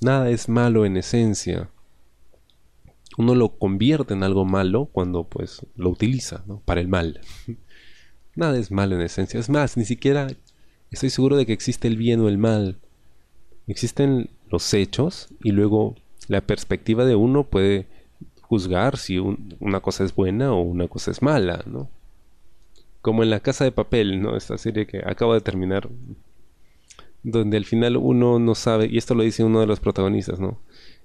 Nada 0.00 0.30
es 0.30 0.48
malo 0.48 0.86
en 0.86 0.96
esencia. 0.96 1.68
Uno 3.18 3.34
lo 3.34 3.58
convierte 3.58 4.14
en 4.14 4.22
algo 4.22 4.44
malo 4.44 4.86
cuando 4.86 5.24
pues 5.24 5.66
lo 5.76 5.90
utiliza 5.90 6.42
¿no? 6.46 6.62
para 6.64 6.80
el 6.80 6.88
mal. 6.88 7.20
Nada 8.34 8.56
es 8.56 8.70
malo 8.70 8.94
en 8.94 9.02
esencia. 9.02 9.38
Es 9.38 9.50
más, 9.50 9.76
ni 9.76 9.84
siquiera 9.84 10.28
estoy 10.90 11.10
seguro 11.10 11.36
de 11.36 11.44
que 11.44 11.52
existe 11.52 11.88
el 11.88 11.96
bien 11.96 12.20
o 12.20 12.28
el 12.28 12.38
mal 12.38 12.78
existen 13.70 14.30
los 14.50 14.74
hechos 14.74 15.28
y 15.42 15.52
luego 15.52 15.94
la 16.28 16.40
perspectiva 16.40 17.04
de 17.04 17.14
uno 17.14 17.44
puede 17.44 17.86
juzgar 18.42 18.96
si 18.96 19.18
una 19.18 19.80
cosa 19.80 20.04
es 20.04 20.14
buena 20.14 20.52
o 20.52 20.60
una 20.60 20.88
cosa 20.88 21.10
es 21.10 21.22
mala, 21.22 21.62
¿no? 21.66 21.88
Como 23.00 23.22
en 23.22 23.30
la 23.30 23.40
casa 23.40 23.64
de 23.64 23.72
papel, 23.72 24.20
¿no? 24.20 24.36
Esta 24.36 24.58
serie 24.58 24.86
que 24.86 24.98
acaba 24.98 25.34
de 25.34 25.40
terminar, 25.40 25.88
donde 27.22 27.56
al 27.56 27.64
final 27.64 27.96
uno 27.96 28.38
no 28.38 28.54
sabe, 28.54 28.86
y 28.90 28.98
esto 28.98 29.14
lo 29.14 29.22
dice 29.22 29.44
uno 29.44 29.60
de 29.60 29.66
los 29.66 29.80
protagonistas, 29.80 30.40
¿no? 30.40 30.58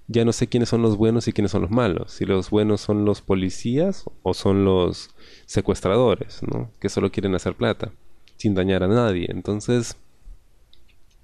Ya 0.08 0.24
no 0.24 0.34
sé 0.34 0.48
quiénes 0.48 0.70
son 0.70 0.82
los 0.82 0.98
buenos 0.98 1.28
y 1.28 1.34
quiénes 1.34 1.52
son 1.52 1.64
los 1.64 1.72
malos, 1.72 2.12
si 2.12 2.26
los 2.26 2.50
buenos 2.50 2.82
son 2.82 3.06
los 3.06 3.22
policías 3.22 4.06
o 4.22 4.34
son 4.34 4.64
los 4.64 5.10
secuestradores, 5.46 6.42
¿no? 6.44 6.72
Que 6.80 6.90
solo 6.90 7.12
quieren 7.12 7.34
hacer 7.36 7.56
plata, 7.56 7.92
sin 8.38 8.54
dañar 8.54 8.84
a 8.84 8.88
nadie. 8.88 9.28
Entonces, 9.30 9.98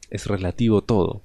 es 0.09 0.27
relativo 0.27 0.81
todo. 0.81 1.21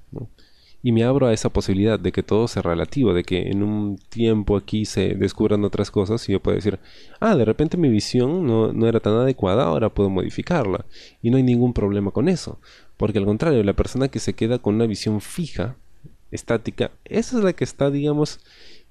Y 0.87 0.93
me 0.93 1.03
abro 1.03 1.27
a 1.27 1.33
esa 1.33 1.49
posibilidad 1.49 1.99
de 1.99 2.13
que 2.13 2.23
todo 2.23 2.47
sea 2.47 2.63
relativo, 2.63 3.13
de 3.13 3.25
que 3.25 3.51
en 3.51 3.65
un 3.65 3.99
tiempo 4.09 4.57
aquí 4.57 4.85
se 4.85 5.17
descubran 5.17 5.65
otras 5.65 5.91
cosas 5.91 6.29
y 6.29 6.33
yo 6.33 6.39
puedo 6.39 6.55
decir, 6.55 6.79
ah, 7.19 7.35
de 7.35 7.45
repente 7.45 7.77
mi 7.77 7.89
visión 7.89 8.47
no, 8.47 8.73
no 8.73 8.87
era 8.87 9.01
tan 9.01 9.15
adecuada, 9.15 9.65
ahora 9.65 9.89
puedo 9.89 10.11
modificarla. 10.11 10.87
Y 11.23 11.31
no 11.31 11.39
hay 11.39 11.43
ningún 11.43 11.73
problema 11.73 12.13
con 12.13 12.29
eso. 12.29 12.61
Porque 12.97 13.19
al 13.19 13.25
contrario, 13.25 13.65
la 13.65 13.73
persona 13.73 14.07
que 14.07 14.21
se 14.21 14.35
queda 14.35 14.61
con 14.61 14.77
una 14.77 14.87
visión 14.87 15.21
fija, 15.21 15.75
estática, 16.31 16.93
esa 17.05 17.39
es 17.39 17.43
la 17.43 17.53
que 17.53 17.65
está, 17.65 17.91
digamos, 17.91 18.39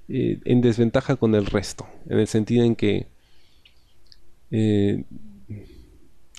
eh, 0.10 0.42
en 0.44 0.60
desventaja 0.60 1.16
con 1.16 1.34
el 1.34 1.46
resto. 1.46 1.88
En 2.10 2.20
el 2.20 2.28
sentido 2.28 2.66
en 2.66 2.76
que... 2.76 3.08
Eh, 4.52 5.06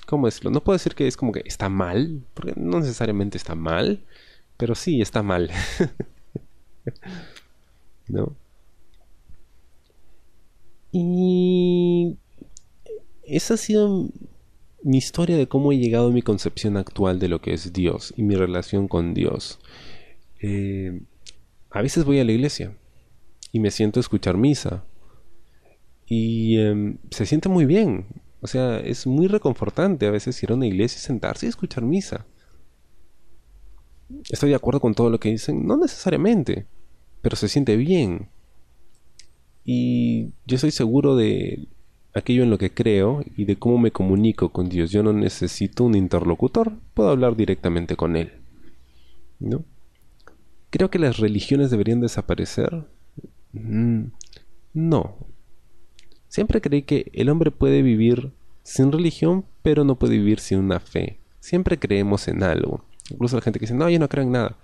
¿Cómo 0.05 0.27
decirlo? 0.27 0.51
No 0.51 0.63
puedo 0.63 0.75
decir 0.75 0.95
que 0.95 1.07
es 1.07 1.17
como 1.17 1.33
que 1.33 1.41
está 1.47 1.71
mal, 1.71 2.27
porque 2.35 2.53
no 2.57 2.79
necesariamente 2.79 3.39
está 3.39 3.55
mal, 3.55 4.05
pero 4.57 4.75
sí 4.75 5.01
está 5.01 5.23
mal. 5.23 5.51
¿No? 8.09 8.37
Y 10.93 12.17
esa 13.25 13.55
ha 13.55 13.57
sido 13.57 14.09
mi 14.83 14.99
historia 14.99 15.37
de 15.37 15.49
cómo 15.49 15.73
he 15.73 15.79
llegado 15.79 16.09
a 16.09 16.13
mi 16.13 16.23
concepción 16.23 16.77
actual 16.77 17.19
de 17.19 17.29
lo 17.29 17.41
que 17.41 17.53
es 17.53 17.73
Dios 17.73 18.15
y 18.17 18.23
mi 18.23 18.37
relación 18.37 18.89
con 18.89 19.15
Dios. 19.15 19.59
Eh, 20.41 21.01
a 21.71 21.83
veces 21.83 22.05
voy 22.05 22.21
a 22.21 22.25
la 22.25 22.33
iglesia 22.33 22.77
y 23.53 23.61
me 23.61 23.71
siento 23.71 23.99
a 23.99 24.03
escuchar 24.03 24.37
misa 24.37 24.85
y 26.07 26.59
em, 26.59 26.99
se 27.11 27.27
siente 27.27 27.49
muy 27.49 27.67
bien. 27.67 28.07
O 28.41 28.47
sea, 28.47 28.79
es 28.79 29.07
muy 29.07 29.27
reconfortante 29.27 30.07
a 30.07 30.11
veces 30.11 30.41
ir 30.43 30.53
a 30.53 30.55
una 30.55 30.67
iglesia 30.67 30.99
y 30.99 31.01
sentarse 31.01 31.47
y 31.47 31.49
escuchar 31.49 31.85
misa. 31.85 32.27
¿Estoy 34.31 34.51
de 34.51 34.57
acuerdo 34.57 34.81
con 34.81 34.95
todo 34.95 35.11
lo 35.11 35.21
que 35.21 35.31
dicen? 35.31 35.67
No 35.67 35.77
necesariamente, 35.77 36.67
pero 37.23 37.37
se 37.37 37.49
siente 37.49 37.77
bien. 37.77 38.29
Y 39.65 40.33
yo 40.47 40.57
estoy 40.57 40.71
seguro 40.71 41.17
de 41.17 41.69
aquello 42.15 42.45
en 42.45 42.51
lo 42.51 42.59
que 42.59 42.73
creo 42.73 43.25
y 43.37 43.45
de 43.45 43.57
cómo 43.57 43.79
me 43.79 43.91
comunico 43.91 44.51
con 44.51 44.69
Dios. 44.69 44.91
Yo 44.91 45.03
no 45.03 45.13
necesito 45.13 45.85
un 45.85 45.97
interlocutor, 45.97 46.73
puedo 46.95 47.11
hablar 47.11 47.37
directamente 47.37 47.97
con 47.97 48.17
Él. 48.17 48.33
¿No? 49.39 49.65
¿Creo 50.71 50.91
que 50.91 50.99
las 50.99 51.19
religiones 51.19 51.71
deberían 51.71 52.01
desaparecer? 52.01 52.85
Mm, 53.53 54.07
no, 54.75 55.17
Siempre 56.37 56.61
creí 56.61 56.83
que 56.83 57.11
el 57.15 57.31
hombre 57.31 57.51
puede 57.51 57.81
vivir 57.81 58.31
sin 58.63 58.93
religión, 58.93 59.47
pero 59.63 59.85
no 59.85 59.99
puede 59.99 60.19
vivir 60.19 60.39
sin 60.39 60.59
una 60.59 60.81
fe. 60.81 61.19
Siempre 61.41 61.79
creemos 61.79 62.29
en 62.29 62.43
algo. 62.43 62.85
Incluso 63.11 63.37
la 63.37 63.43
gente 63.43 63.59
que 63.59 63.65
dice, 63.65 63.75
no, 63.75 63.89
yo 63.89 63.99
no 63.99 64.09
creo 64.09 64.25
en 64.25 64.33
nada. 64.33 64.57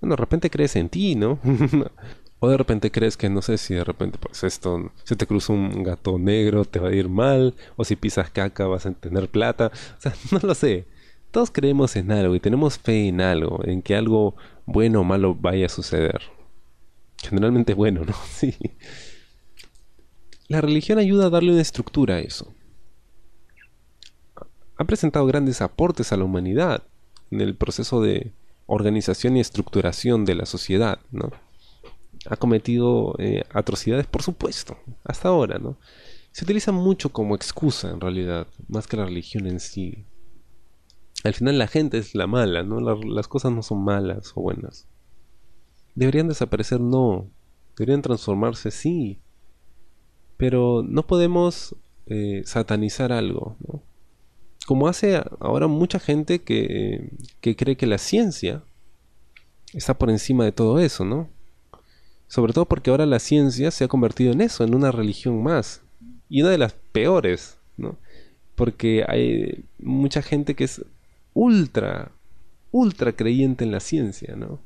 Bueno, 0.00 0.14
de 0.14 0.20
repente 0.20 0.50
crees 0.50 0.76
en 0.76 0.88
ti, 0.88 1.14
¿no? 1.14 1.38
o 2.40 2.48
de 2.48 2.56
repente 2.56 2.90
crees 2.90 3.16
que, 3.16 3.30
no 3.30 3.42
sé, 3.42 3.58
si 3.58 3.74
de 3.74 3.84
repente, 3.84 4.18
pues 4.18 4.44
esto, 4.44 4.92
si 5.04 5.16
te 5.16 5.26
cruza 5.26 5.52
un 5.52 5.82
gato 5.82 6.18
negro, 6.18 6.64
te 6.64 6.78
va 6.78 6.88
a 6.88 6.94
ir 6.94 7.08
mal. 7.08 7.54
O 7.76 7.84
si 7.84 7.96
pisas 7.96 8.30
caca, 8.30 8.66
vas 8.66 8.86
a 8.86 8.92
tener 8.92 9.28
plata. 9.28 9.70
O 9.98 10.00
sea, 10.00 10.14
no 10.32 10.40
lo 10.42 10.54
sé. 10.54 10.86
Todos 11.30 11.50
creemos 11.50 11.96
en 11.96 12.12
algo 12.12 12.34
y 12.34 12.40
tenemos 12.40 12.78
fe 12.78 13.08
en 13.08 13.20
algo, 13.20 13.60
en 13.64 13.82
que 13.82 13.96
algo 13.96 14.36
bueno 14.66 15.00
o 15.00 15.04
malo 15.04 15.34
vaya 15.34 15.66
a 15.66 15.68
suceder. 15.70 16.20
Generalmente 17.18 17.74
bueno, 17.74 18.04
¿no? 18.06 18.14
Sí. 18.28 18.54
La 20.48 20.60
religión 20.60 20.98
ayuda 20.98 21.26
a 21.26 21.30
darle 21.30 21.52
una 21.52 21.62
estructura 21.62 22.16
a 22.16 22.20
eso. 22.20 22.52
Ha 24.76 24.84
presentado 24.84 25.24
grandes 25.26 25.62
aportes 25.62 26.12
a 26.12 26.16
la 26.16 26.24
humanidad 26.24 26.82
en 27.34 27.40
el 27.40 27.56
proceso 27.56 28.00
de 28.00 28.32
organización 28.66 29.36
y 29.36 29.40
estructuración 29.40 30.24
de 30.24 30.34
la 30.34 30.46
sociedad, 30.46 31.00
¿no? 31.10 31.30
Ha 32.26 32.36
cometido 32.36 33.14
eh, 33.18 33.44
atrocidades, 33.52 34.06
por 34.06 34.22
supuesto, 34.22 34.78
hasta 35.04 35.28
ahora, 35.28 35.58
¿no? 35.58 35.76
Se 36.32 36.44
utiliza 36.44 36.72
mucho 36.72 37.10
como 37.10 37.34
excusa, 37.34 37.90
en 37.90 38.00
realidad, 38.00 38.46
más 38.68 38.86
que 38.86 38.96
la 38.96 39.04
religión 39.04 39.46
en 39.46 39.60
sí. 39.60 40.06
Al 41.22 41.34
final 41.34 41.58
la 41.58 41.66
gente 41.66 41.98
es 41.98 42.14
la 42.14 42.26
mala, 42.26 42.62
¿no? 42.62 42.80
las 42.80 43.28
cosas 43.28 43.52
no 43.52 43.62
son 43.62 43.84
malas 43.84 44.32
o 44.34 44.42
buenas. 44.42 44.88
¿Deberían 45.94 46.28
desaparecer? 46.28 46.80
No. 46.80 47.30
¿Deberían 47.76 48.02
transformarse? 48.02 48.70
Sí. 48.70 49.20
Pero 50.36 50.82
no 50.82 51.06
podemos 51.06 51.76
eh, 52.06 52.42
satanizar 52.44 53.12
algo, 53.12 53.56
¿no? 53.66 53.82
Como 54.66 54.88
hace 54.88 55.22
ahora 55.40 55.66
mucha 55.66 55.98
gente 55.98 56.40
que, 56.40 57.10
que 57.40 57.56
cree 57.56 57.76
que 57.76 57.86
la 57.86 57.98
ciencia 57.98 58.62
está 59.72 59.94
por 59.94 60.10
encima 60.10 60.44
de 60.44 60.52
todo 60.52 60.78
eso, 60.78 61.04
¿no? 61.04 61.28
Sobre 62.28 62.52
todo 62.52 62.64
porque 62.64 62.90
ahora 62.90 63.06
la 63.06 63.18
ciencia 63.18 63.70
se 63.70 63.84
ha 63.84 63.88
convertido 63.88 64.32
en 64.32 64.40
eso, 64.40 64.64
en 64.64 64.74
una 64.74 64.90
religión 64.90 65.42
más. 65.42 65.82
Y 66.28 66.42
una 66.42 66.50
de 66.50 66.58
las 66.58 66.74
peores, 66.92 67.58
¿no? 67.76 67.96
Porque 68.54 69.04
hay 69.06 69.64
mucha 69.78 70.22
gente 70.22 70.54
que 70.54 70.64
es 70.64 70.84
ultra, 71.34 72.10
ultra 72.70 73.12
creyente 73.12 73.64
en 73.64 73.72
la 73.72 73.80
ciencia, 73.80 74.34
¿no? 74.36 74.60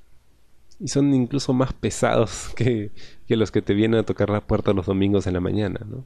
y 0.80 0.88
son 0.88 1.12
incluso 1.14 1.52
más 1.52 1.72
pesados 1.72 2.50
que, 2.56 2.90
los 3.28 3.50
que 3.50 3.62
te 3.62 3.74
vienen 3.74 4.00
a 4.00 4.04
tocar 4.04 4.30
la 4.30 4.40
puerta 4.40 4.72
los 4.72 4.86
domingos 4.86 5.26
en 5.26 5.34
la 5.34 5.40
mañana. 5.40 5.80
¿no? 5.88 6.04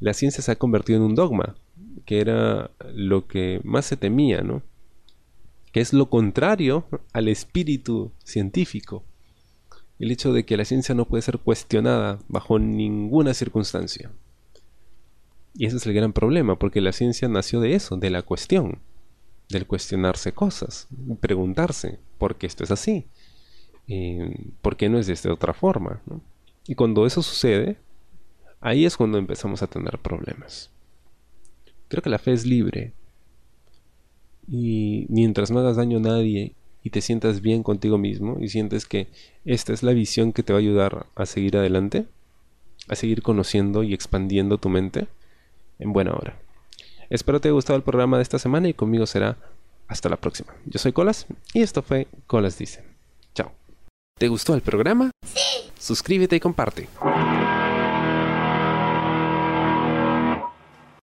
La 0.00 0.14
ciencia 0.14 0.42
se 0.42 0.52
ha 0.52 0.56
convertido 0.56 0.98
en 0.98 1.04
un 1.04 1.14
dogma, 1.14 1.56
que 2.04 2.20
era 2.20 2.70
lo 2.94 3.26
que 3.26 3.60
más 3.64 3.86
se 3.86 3.96
temía, 3.96 4.42
¿no? 4.42 4.62
que 5.72 5.80
es 5.80 5.92
lo 5.92 6.08
contrario 6.08 6.86
al 7.12 7.28
espíritu 7.28 8.12
científico. 8.24 9.04
El 9.98 10.10
hecho 10.10 10.32
de 10.32 10.44
que 10.44 10.56
la 10.56 10.64
ciencia 10.64 10.94
no 10.94 11.06
puede 11.06 11.22
ser 11.22 11.38
cuestionada 11.38 12.18
bajo 12.28 12.58
ninguna 12.58 13.34
circunstancia. 13.34 14.10
Y 15.54 15.66
ese 15.66 15.76
es 15.76 15.86
el 15.86 15.94
gran 15.94 16.12
problema, 16.12 16.58
porque 16.58 16.80
la 16.80 16.92
ciencia 16.92 17.28
nació 17.28 17.60
de 17.60 17.74
eso, 17.74 17.96
de 17.96 18.10
la 18.10 18.22
cuestión, 18.22 18.78
del 19.48 19.66
cuestionarse 19.66 20.32
cosas, 20.32 20.88
preguntarse, 21.20 21.98
¿por 22.18 22.36
qué 22.36 22.46
esto 22.46 22.64
es 22.64 22.70
así? 22.70 23.06
eh, 23.88 24.50
¿por 24.62 24.76
qué 24.76 24.88
no 24.88 24.98
es 24.98 25.06
de 25.06 25.12
esta 25.12 25.32
otra 25.32 25.52
forma? 25.52 26.02
Y 26.66 26.74
cuando 26.74 27.06
eso 27.06 27.22
sucede, 27.22 27.78
ahí 28.66 28.84
es 28.84 28.96
cuando 28.96 29.16
empezamos 29.18 29.62
a 29.62 29.68
tener 29.68 29.96
problemas. 29.98 30.70
Creo 31.88 32.02
que 32.02 32.10
la 32.10 32.18
fe 32.18 32.32
es 32.32 32.44
libre. 32.44 32.92
Y 34.48 35.06
mientras 35.08 35.52
no 35.52 35.60
hagas 35.60 35.76
daño 35.76 35.98
a 35.98 36.00
nadie 36.00 36.52
y 36.82 36.90
te 36.90 37.00
sientas 37.00 37.40
bien 37.40 37.62
contigo 37.62 37.96
mismo 37.96 38.38
y 38.40 38.48
sientes 38.48 38.84
que 38.84 39.06
esta 39.44 39.72
es 39.72 39.84
la 39.84 39.92
visión 39.92 40.32
que 40.32 40.42
te 40.42 40.52
va 40.52 40.58
a 40.58 40.62
ayudar 40.62 41.06
a 41.14 41.26
seguir 41.26 41.56
adelante, 41.56 42.06
a 42.88 42.96
seguir 42.96 43.22
conociendo 43.22 43.84
y 43.84 43.94
expandiendo 43.94 44.58
tu 44.58 44.68
mente, 44.68 45.06
en 45.78 45.92
buena 45.92 46.12
hora. 46.12 46.36
Espero 47.08 47.40
te 47.40 47.48
haya 47.48 47.54
gustado 47.54 47.76
el 47.76 47.84
programa 47.84 48.16
de 48.16 48.24
esta 48.24 48.40
semana 48.40 48.68
y 48.68 48.74
conmigo 48.74 49.06
será 49.06 49.36
hasta 49.86 50.08
la 50.08 50.16
próxima. 50.16 50.52
Yo 50.64 50.80
soy 50.80 50.92
Colas 50.92 51.26
y 51.54 51.62
esto 51.62 51.82
fue 51.82 52.08
Colas 52.26 52.58
Dice. 52.58 52.82
¿Te 54.18 54.28
gustó 54.28 54.54
el 54.54 54.62
programa? 54.62 55.10
Sí. 55.26 55.70
Suscríbete 55.78 56.36
y 56.36 56.40
comparte. 56.40 56.88